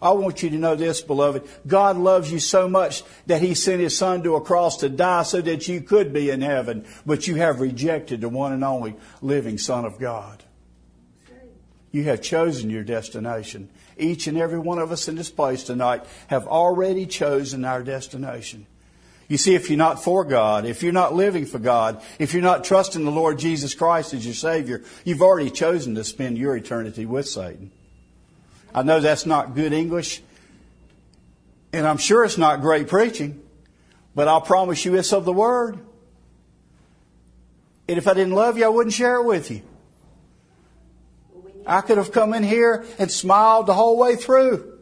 I 0.02 0.12
want 0.12 0.44
you 0.44 0.50
to 0.50 0.58
know 0.58 0.76
this, 0.76 1.02
beloved. 1.02 1.48
God 1.66 1.98
loves 1.98 2.32
you 2.32 2.40
so 2.40 2.68
much 2.68 3.04
that 3.28 3.42
He 3.42 3.56
sent 3.56 3.82
His 3.82 3.98
Son 3.98 4.24
to 4.24 4.36
a 4.36 4.42
cross 4.42 4.78
to 4.78 4.90
die 4.90 5.24
so 5.24 5.42
that 5.42 5.68
you 5.68 5.82
could 5.82 6.12
be 6.12 6.30
in 6.30 6.42
heaven, 6.42 6.86
but 7.06 7.28
you 7.28 7.36
have 7.36 7.62
rejected 7.62 8.22
the 8.22 8.30
one 8.30 8.54
and 8.54 8.64
only 8.64 8.96
living 9.22 9.58
Son 9.58 9.86
of 9.86 10.00
God. 10.00 10.44
You 11.92 12.04
have 12.04 12.22
chosen 12.22 12.70
your 12.70 12.84
destination. 12.84 13.70
Each 13.98 14.28
and 14.28 14.38
every 14.38 14.60
one 14.60 14.80
of 14.80 14.92
us 14.92 15.08
in 15.08 15.16
this 15.16 15.30
place 15.30 15.64
tonight 15.64 16.06
have 16.28 16.46
already 16.46 17.06
chosen 17.06 17.64
our 17.64 17.82
destination. 17.82 18.68
You 19.28 19.38
see, 19.38 19.56
if 19.56 19.70
you're 19.70 19.78
not 19.78 20.04
for 20.04 20.24
God, 20.24 20.66
if 20.66 20.84
you're 20.84 20.94
not 20.94 21.16
living 21.16 21.46
for 21.46 21.58
God, 21.58 22.02
if 22.20 22.34
you're 22.34 22.44
not 22.44 22.64
trusting 22.64 23.04
the 23.04 23.12
Lord 23.12 23.40
Jesus 23.40 23.74
Christ 23.74 24.14
as 24.14 24.24
your 24.24 24.36
Savior, 24.36 24.84
you've 25.04 25.24
already 25.24 25.50
chosen 25.50 25.96
to 25.96 26.04
spend 26.04 26.38
your 26.38 26.56
eternity 26.56 27.06
with 27.06 27.28
Satan. 27.28 27.72
I 28.74 28.84
know 28.84 29.00
that's 29.00 29.26
not 29.26 29.56
good 29.56 29.74
English, 29.74 30.22
and 31.74 31.88
I'm 31.88 31.98
sure 31.98 32.24
it's 32.24 32.38
not 32.38 32.62
great 32.62 32.88
preaching, 32.88 33.42
but 34.14 34.28
I'll 34.28 34.42
promise 34.42 34.86
you 34.86 34.96
it's 34.96 35.12
of 35.12 35.26
the 35.26 35.34
Word. 35.34 35.80
And 37.88 37.98
if 37.98 38.08
I 38.08 38.14
didn't 38.14 38.34
love 38.34 38.58
you, 38.58 38.66
I 38.66 38.70
wouldn't 38.70 38.94
share 38.94 39.16
it 39.16 39.24
with 39.24 39.50
you. 39.50 39.62
I 41.66 41.82
could 41.82 41.98
have 41.98 42.12
come 42.12 42.34
in 42.36 42.44
here 42.44 42.86
and 43.00 43.12
smiled 43.12 43.66
the 43.66 43.74
whole 43.74 43.98
way 43.98 44.16
through. 44.16 44.75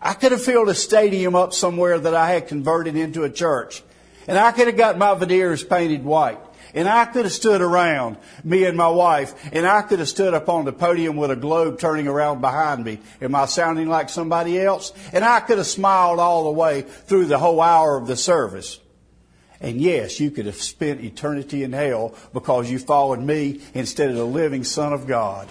I 0.00 0.14
could 0.14 0.32
have 0.32 0.42
filled 0.42 0.68
a 0.68 0.74
stadium 0.74 1.34
up 1.34 1.52
somewhere 1.52 1.98
that 1.98 2.14
I 2.14 2.30
had 2.30 2.48
converted 2.48 2.96
into 2.96 3.24
a 3.24 3.30
church. 3.30 3.82
And 4.26 4.38
I 4.38 4.52
could 4.52 4.66
have 4.66 4.76
got 4.76 4.98
my 4.98 5.14
veneers 5.14 5.64
painted 5.64 6.04
white. 6.04 6.38
And 6.74 6.86
I 6.86 7.06
could 7.06 7.24
have 7.24 7.32
stood 7.32 7.62
around, 7.62 8.18
me 8.44 8.64
and 8.64 8.76
my 8.76 8.88
wife, 8.88 9.34
and 9.52 9.66
I 9.66 9.80
could 9.82 10.00
have 10.00 10.08
stood 10.08 10.34
up 10.34 10.50
on 10.50 10.66
the 10.66 10.72
podium 10.72 11.16
with 11.16 11.30
a 11.30 11.36
globe 11.36 11.78
turning 11.78 12.06
around 12.06 12.42
behind 12.42 12.84
me. 12.84 13.00
Am 13.22 13.34
I 13.34 13.46
sounding 13.46 13.88
like 13.88 14.10
somebody 14.10 14.60
else? 14.60 14.92
And 15.12 15.24
I 15.24 15.40
could 15.40 15.56
have 15.56 15.66
smiled 15.66 16.20
all 16.20 16.44
the 16.44 16.50
way 16.50 16.82
through 16.82 17.24
the 17.24 17.38
whole 17.38 17.62
hour 17.62 17.96
of 17.96 18.06
the 18.06 18.16
service. 18.16 18.80
And 19.60 19.80
yes, 19.80 20.20
you 20.20 20.30
could 20.30 20.46
have 20.46 20.60
spent 20.60 21.00
eternity 21.00 21.64
in 21.64 21.72
hell 21.72 22.14
because 22.32 22.70
you 22.70 22.78
followed 22.78 23.20
me 23.20 23.60
instead 23.74 24.10
of 24.10 24.16
the 24.16 24.26
living 24.26 24.62
Son 24.62 24.92
of 24.92 25.06
God. 25.06 25.48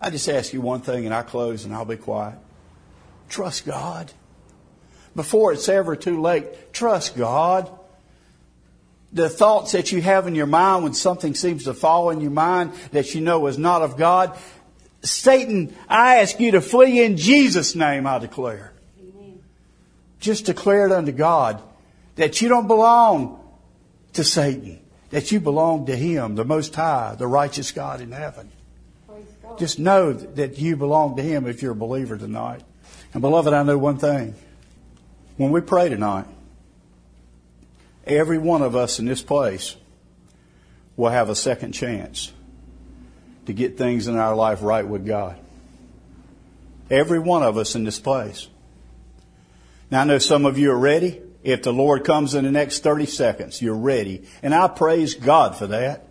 I 0.00 0.10
just 0.10 0.28
ask 0.28 0.52
you 0.52 0.60
one 0.60 0.80
thing 0.80 1.06
and 1.06 1.14
I 1.14 1.22
close 1.22 1.64
and 1.64 1.74
I'll 1.74 1.84
be 1.84 1.96
quiet. 1.96 2.38
Trust 3.28 3.66
God. 3.66 4.12
Before 5.14 5.52
it's 5.52 5.68
ever 5.68 5.96
too 5.96 6.20
late, 6.20 6.72
trust 6.72 7.16
God. 7.16 7.70
The 9.12 9.28
thoughts 9.28 9.72
that 9.72 9.90
you 9.90 10.02
have 10.02 10.26
in 10.26 10.34
your 10.34 10.46
mind 10.46 10.84
when 10.84 10.94
something 10.94 11.34
seems 11.34 11.64
to 11.64 11.74
fall 11.74 12.10
in 12.10 12.20
your 12.20 12.30
mind 12.30 12.72
that 12.92 13.14
you 13.14 13.20
know 13.20 13.46
is 13.46 13.58
not 13.58 13.82
of 13.82 13.96
God, 13.96 14.38
Satan, 15.02 15.74
I 15.88 16.18
ask 16.18 16.38
you 16.38 16.52
to 16.52 16.60
flee 16.60 17.04
in 17.04 17.16
Jesus' 17.16 17.74
name, 17.74 18.06
I 18.06 18.18
declare. 18.18 18.72
Amen. 19.00 19.40
Just 20.20 20.44
declare 20.44 20.86
it 20.86 20.92
unto 20.92 21.12
God 21.12 21.62
that 22.16 22.42
you 22.42 22.48
don't 22.48 22.66
belong 22.66 23.40
to 24.14 24.24
Satan, 24.24 24.80
that 25.10 25.32
you 25.32 25.40
belong 25.40 25.86
to 25.86 25.96
Him, 25.96 26.34
the 26.34 26.44
Most 26.44 26.74
High, 26.74 27.14
the 27.16 27.26
righteous 27.26 27.72
God 27.72 28.00
in 28.00 28.12
heaven. 28.12 28.50
Just 29.58 29.78
know 29.78 30.12
that 30.12 30.58
you 30.58 30.76
belong 30.76 31.16
to 31.16 31.22
Him 31.22 31.46
if 31.46 31.62
you're 31.62 31.72
a 31.72 31.76
believer 31.76 32.16
tonight. 32.16 32.62
And 33.12 33.20
beloved, 33.20 33.52
I 33.52 33.62
know 33.62 33.78
one 33.78 33.98
thing. 33.98 34.34
When 35.36 35.50
we 35.50 35.60
pray 35.60 35.88
tonight, 35.88 36.26
every 38.06 38.38
one 38.38 38.62
of 38.62 38.76
us 38.76 38.98
in 38.98 39.06
this 39.06 39.22
place 39.22 39.76
will 40.96 41.10
have 41.10 41.28
a 41.28 41.34
second 41.34 41.72
chance 41.72 42.32
to 43.46 43.52
get 43.52 43.78
things 43.78 44.08
in 44.08 44.16
our 44.16 44.34
life 44.34 44.62
right 44.62 44.86
with 44.86 45.06
God. 45.06 45.38
Every 46.90 47.18
one 47.18 47.42
of 47.42 47.56
us 47.56 47.74
in 47.74 47.84
this 47.84 48.00
place. 48.00 48.48
Now 49.90 50.02
I 50.02 50.04
know 50.04 50.18
some 50.18 50.44
of 50.44 50.58
you 50.58 50.72
are 50.72 50.78
ready. 50.78 51.20
If 51.44 51.62
the 51.62 51.72
Lord 51.72 52.04
comes 52.04 52.34
in 52.34 52.44
the 52.44 52.50
next 52.50 52.82
30 52.82 53.06
seconds, 53.06 53.62
you're 53.62 53.74
ready. 53.74 54.26
And 54.42 54.54
I 54.54 54.68
praise 54.68 55.14
God 55.14 55.56
for 55.56 55.68
that. 55.68 56.07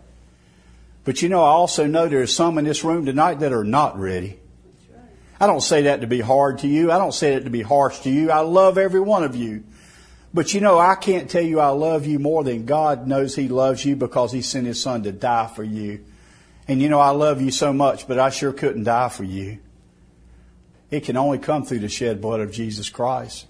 But 1.08 1.22
you 1.22 1.30
know, 1.30 1.42
I 1.42 1.48
also 1.48 1.86
know 1.86 2.06
there's 2.06 2.36
some 2.36 2.58
in 2.58 2.66
this 2.66 2.84
room 2.84 3.06
tonight 3.06 3.40
that 3.40 3.54
are 3.54 3.64
not 3.64 3.98
ready. 3.98 4.38
I 5.40 5.46
don't 5.46 5.62
say 5.62 5.84
that 5.84 6.02
to 6.02 6.06
be 6.06 6.20
hard 6.20 6.58
to 6.58 6.68
you. 6.68 6.92
I 6.92 6.98
don't 6.98 7.14
say 7.14 7.32
that 7.32 7.44
to 7.44 7.50
be 7.50 7.62
harsh 7.62 8.00
to 8.00 8.10
you. 8.10 8.30
I 8.30 8.40
love 8.40 8.76
every 8.76 9.00
one 9.00 9.24
of 9.24 9.34
you. 9.34 9.64
But 10.34 10.52
you 10.52 10.60
know, 10.60 10.78
I 10.78 10.96
can't 10.96 11.30
tell 11.30 11.40
you 11.40 11.60
I 11.60 11.70
love 11.70 12.04
you 12.04 12.18
more 12.18 12.44
than 12.44 12.66
God 12.66 13.06
knows 13.06 13.34
He 13.34 13.48
loves 13.48 13.86
you 13.86 13.96
because 13.96 14.32
He 14.32 14.42
sent 14.42 14.66
His 14.66 14.82
Son 14.82 15.02
to 15.04 15.10
die 15.10 15.46
for 15.46 15.64
you. 15.64 16.04
And 16.68 16.82
you 16.82 16.90
know, 16.90 17.00
I 17.00 17.12
love 17.12 17.40
you 17.40 17.52
so 17.52 17.72
much, 17.72 18.06
but 18.06 18.18
I 18.18 18.28
sure 18.28 18.52
couldn't 18.52 18.84
die 18.84 19.08
for 19.08 19.24
you. 19.24 19.60
It 20.90 21.04
can 21.04 21.16
only 21.16 21.38
come 21.38 21.64
through 21.64 21.78
the 21.78 21.88
shed 21.88 22.20
blood 22.20 22.40
of 22.40 22.52
Jesus 22.52 22.90
Christ, 22.90 23.46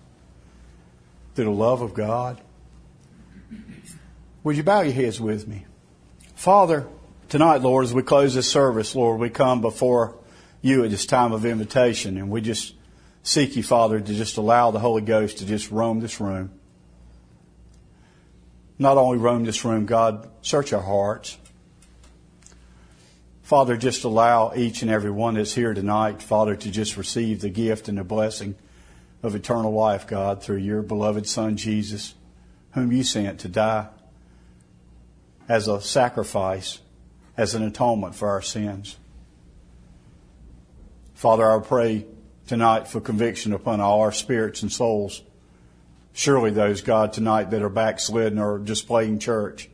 through 1.35 1.47
the 1.47 1.51
love 1.51 1.83
of 1.83 1.93
God. 1.93 2.41
Would 4.45 4.57
you 4.57 4.63
bow 4.63 4.83
your 4.83 4.93
heads 4.93 5.21
with 5.21 5.49
me? 5.49 5.67
Father, 6.37 6.87
Tonight, 7.29 7.61
Lord, 7.61 7.85
as 7.85 7.93
we 7.93 8.03
close 8.03 8.35
this 8.35 8.51
service, 8.51 8.95
Lord, 8.95 9.21
we 9.21 9.29
come 9.29 9.61
before 9.61 10.17
you 10.63 10.83
at 10.83 10.91
this 10.91 11.05
time 11.05 11.33
of 11.33 11.45
invitation 11.45 12.17
and 12.17 12.31
we 12.31 12.41
just 12.41 12.75
seek 13.23 13.55
you, 13.55 13.63
Father, 13.63 14.01
to 14.01 14.15
just 14.15 14.39
allow 14.39 14.71
the 14.71 14.79
Holy 14.79 15.03
Ghost 15.03 15.37
to 15.39 15.45
just 15.45 15.71
roam 15.71 16.01
this 16.01 16.23
room. 16.23 16.51
Not 18.79 18.97
only 18.97 19.19
roam 19.19 19.45
this 19.45 19.63
room, 19.63 19.85
God, 19.85 20.27
search 20.41 20.73
our 20.73 20.81
hearts. 20.81 21.37
Father, 23.43 23.77
just 23.77 24.05
allow 24.05 24.55
each 24.57 24.81
and 24.81 24.91
every 24.91 25.11
one 25.11 25.35
that's 25.35 25.53
here 25.53 25.75
tonight, 25.75 26.23
Father, 26.23 26.57
to 26.57 26.71
just 26.71 26.97
receive 26.97 27.43
the 27.43 27.51
gift 27.51 27.91
and 27.91 27.99
the 27.99 28.05
blessing 28.05 28.55
of 29.23 29.35
eternal 29.35 29.75
life, 29.75 30.07
God, 30.07 30.43
through 30.43 30.59
your 30.59 30.81
beloved 30.81 31.27
Son, 31.27 31.59
Jesus, 31.59 32.15
whom 32.73 32.91
you 32.91 33.03
sent 33.03 33.41
to 33.41 33.49
die 33.49 33.89
as 35.47 35.69
a 35.69 35.83
sacrifice 35.83 36.79
as 37.39 37.55
an 37.55 37.63
atonement 37.63 38.17
for 38.17 38.29
our 38.29 38.43
sins. 38.43 38.99
Father, 41.15 41.51
I 41.51 41.61
pray 41.61 42.05
tonight 42.49 42.89
for 42.89 43.01
conviction 43.01 43.53
upon 43.53 43.81
all 43.81 44.01
our 44.01 44.13
spirits 44.13 44.63
and 44.63 44.73
souls. 44.73 45.23
Surely 46.13 46.51
those, 46.51 46.81
God, 46.83 47.13
tonight 47.13 47.51
that 47.51 47.63
are 47.63 47.69
backslidden 47.69 48.41
or 48.41 48.59
just 48.59 48.89
playing 48.89 49.21
church. 49.21 49.71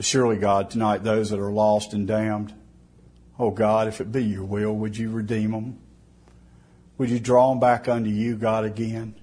Surely, 0.00 0.36
God, 0.36 0.70
tonight 0.70 1.02
those 1.02 1.30
that 1.30 1.40
are 1.40 1.50
lost 1.50 1.92
and 1.92 2.06
damned. 2.06 2.54
Oh 3.36 3.50
God, 3.50 3.88
if 3.88 4.00
it 4.00 4.12
be 4.12 4.22
your 4.22 4.44
will, 4.44 4.74
would 4.74 4.96
you 4.96 5.10
redeem 5.10 5.50
them? 5.50 5.78
Would 6.96 7.10
you 7.10 7.18
draw 7.18 7.50
them 7.50 7.58
back 7.58 7.88
unto 7.88 8.10
you, 8.10 8.36
God, 8.36 8.64
again? 8.64 9.16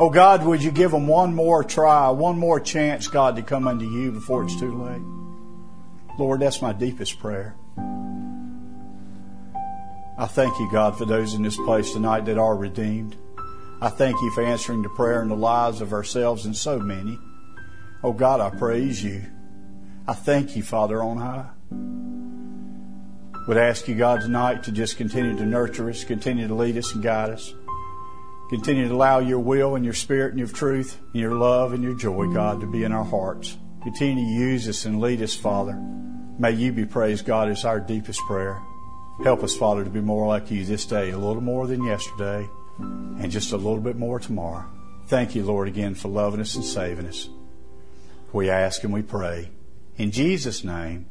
Oh 0.00 0.10
God, 0.10 0.44
would 0.44 0.62
you 0.62 0.72
give 0.72 0.90
them 0.90 1.06
one 1.06 1.34
more 1.34 1.62
try, 1.62 2.08
one 2.10 2.38
more 2.38 2.58
chance, 2.58 3.06
God, 3.06 3.36
to 3.36 3.42
come 3.42 3.68
unto 3.68 3.84
you 3.84 4.10
before 4.10 4.44
it's 4.44 4.58
too 4.58 4.82
late? 4.82 5.17
Lord, 6.18 6.40
that's 6.40 6.60
my 6.60 6.72
deepest 6.72 7.20
prayer. 7.20 7.54
I 10.18 10.26
thank 10.26 10.58
you, 10.58 10.68
God, 10.72 10.98
for 10.98 11.04
those 11.04 11.34
in 11.34 11.42
this 11.42 11.56
place 11.56 11.92
tonight 11.92 12.24
that 12.24 12.38
are 12.38 12.56
redeemed. 12.56 13.14
I 13.80 13.88
thank 13.88 14.20
you 14.20 14.32
for 14.32 14.42
answering 14.42 14.82
the 14.82 14.88
prayer 14.88 15.22
in 15.22 15.28
the 15.28 15.36
lives 15.36 15.80
of 15.80 15.92
ourselves 15.92 16.44
and 16.44 16.56
so 16.56 16.80
many. 16.80 17.16
Oh 18.02 18.12
God, 18.12 18.40
I 18.40 18.50
praise 18.50 19.02
you. 19.02 19.22
I 20.08 20.14
thank 20.14 20.56
you, 20.56 20.64
Father 20.64 21.00
on 21.00 21.18
high. 21.18 21.46
Would 23.46 23.56
ask 23.56 23.86
you, 23.86 23.94
God, 23.94 24.20
tonight 24.20 24.64
to 24.64 24.72
just 24.72 24.96
continue 24.96 25.36
to 25.36 25.46
nurture 25.46 25.88
us, 25.88 26.02
continue 26.02 26.48
to 26.48 26.54
lead 26.54 26.76
us 26.76 26.92
and 26.94 27.02
guide 27.02 27.30
us. 27.30 27.54
Continue 28.50 28.88
to 28.88 28.94
allow 28.94 29.20
your 29.20 29.38
will 29.38 29.76
and 29.76 29.84
your 29.84 29.94
spirit 29.94 30.30
and 30.30 30.38
your 30.40 30.48
truth 30.48 30.98
and 31.12 31.20
your 31.20 31.34
love 31.34 31.72
and 31.72 31.84
your 31.84 31.94
joy, 31.94 32.26
God, 32.32 32.60
to 32.60 32.66
be 32.66 32.82
in 32.82 32.90
our 32.90 33.04
hearts. 33.04 33.56
Continue 33.84 34.24
to 34.24 34.30
use 34.30 34.68
us 34.68 34.84
and 34.84 35.00
lead 35.00 35.22
us, 35.22 35.34
Father. 35.34 35.78
May 36.40 36.52
you 36.52 36.70
be 36.70 36.86
praised, 36.86 37.24
God, 37.26 37.50
is 37.50 37.64
our 37.64 37.80
deepest 37.80 38.20
prayer. 38.20 38.62
Help 39.24 39.42
us, 39.42 39.56
Father, 39.56 39.82
to 39.82 39.90
be 39.90 40.00
more 40.00 40.28
like 40.28 40.52
you 40.52 40.64
this 40.64 40.86
day, 40.86 41.10
a 41.10 41.18
little 41.18 41.42
more 41.42 41.66
than 41.66 41.82
yesterday, 41.82 42.48
and 42.78 43.28
just 43.28 43.50
a 43.50 43.56
little 43.56 43.80
bit 43.80 43.96
more 43.96 44.20
tomorrow. 44.20 44.64
Thank 45.08 45.34
you, 45.34 45.42
Lord, 45.42 45.66
again 45.66 45.96
for 45.96 46.06
loving 46.06 46.40
us 46.40 46.54
and 46.54 46.64
saving 46.64 47.06
us. 47.06 47.28
We 48.32 48.48
ask 48.50 48.84
and 48.84 48.92
we 48.92 49.02
pray. 49.02 49.50
In 49.96 50.12
Jesus' 50.12 50.62
name, 50.62 51.06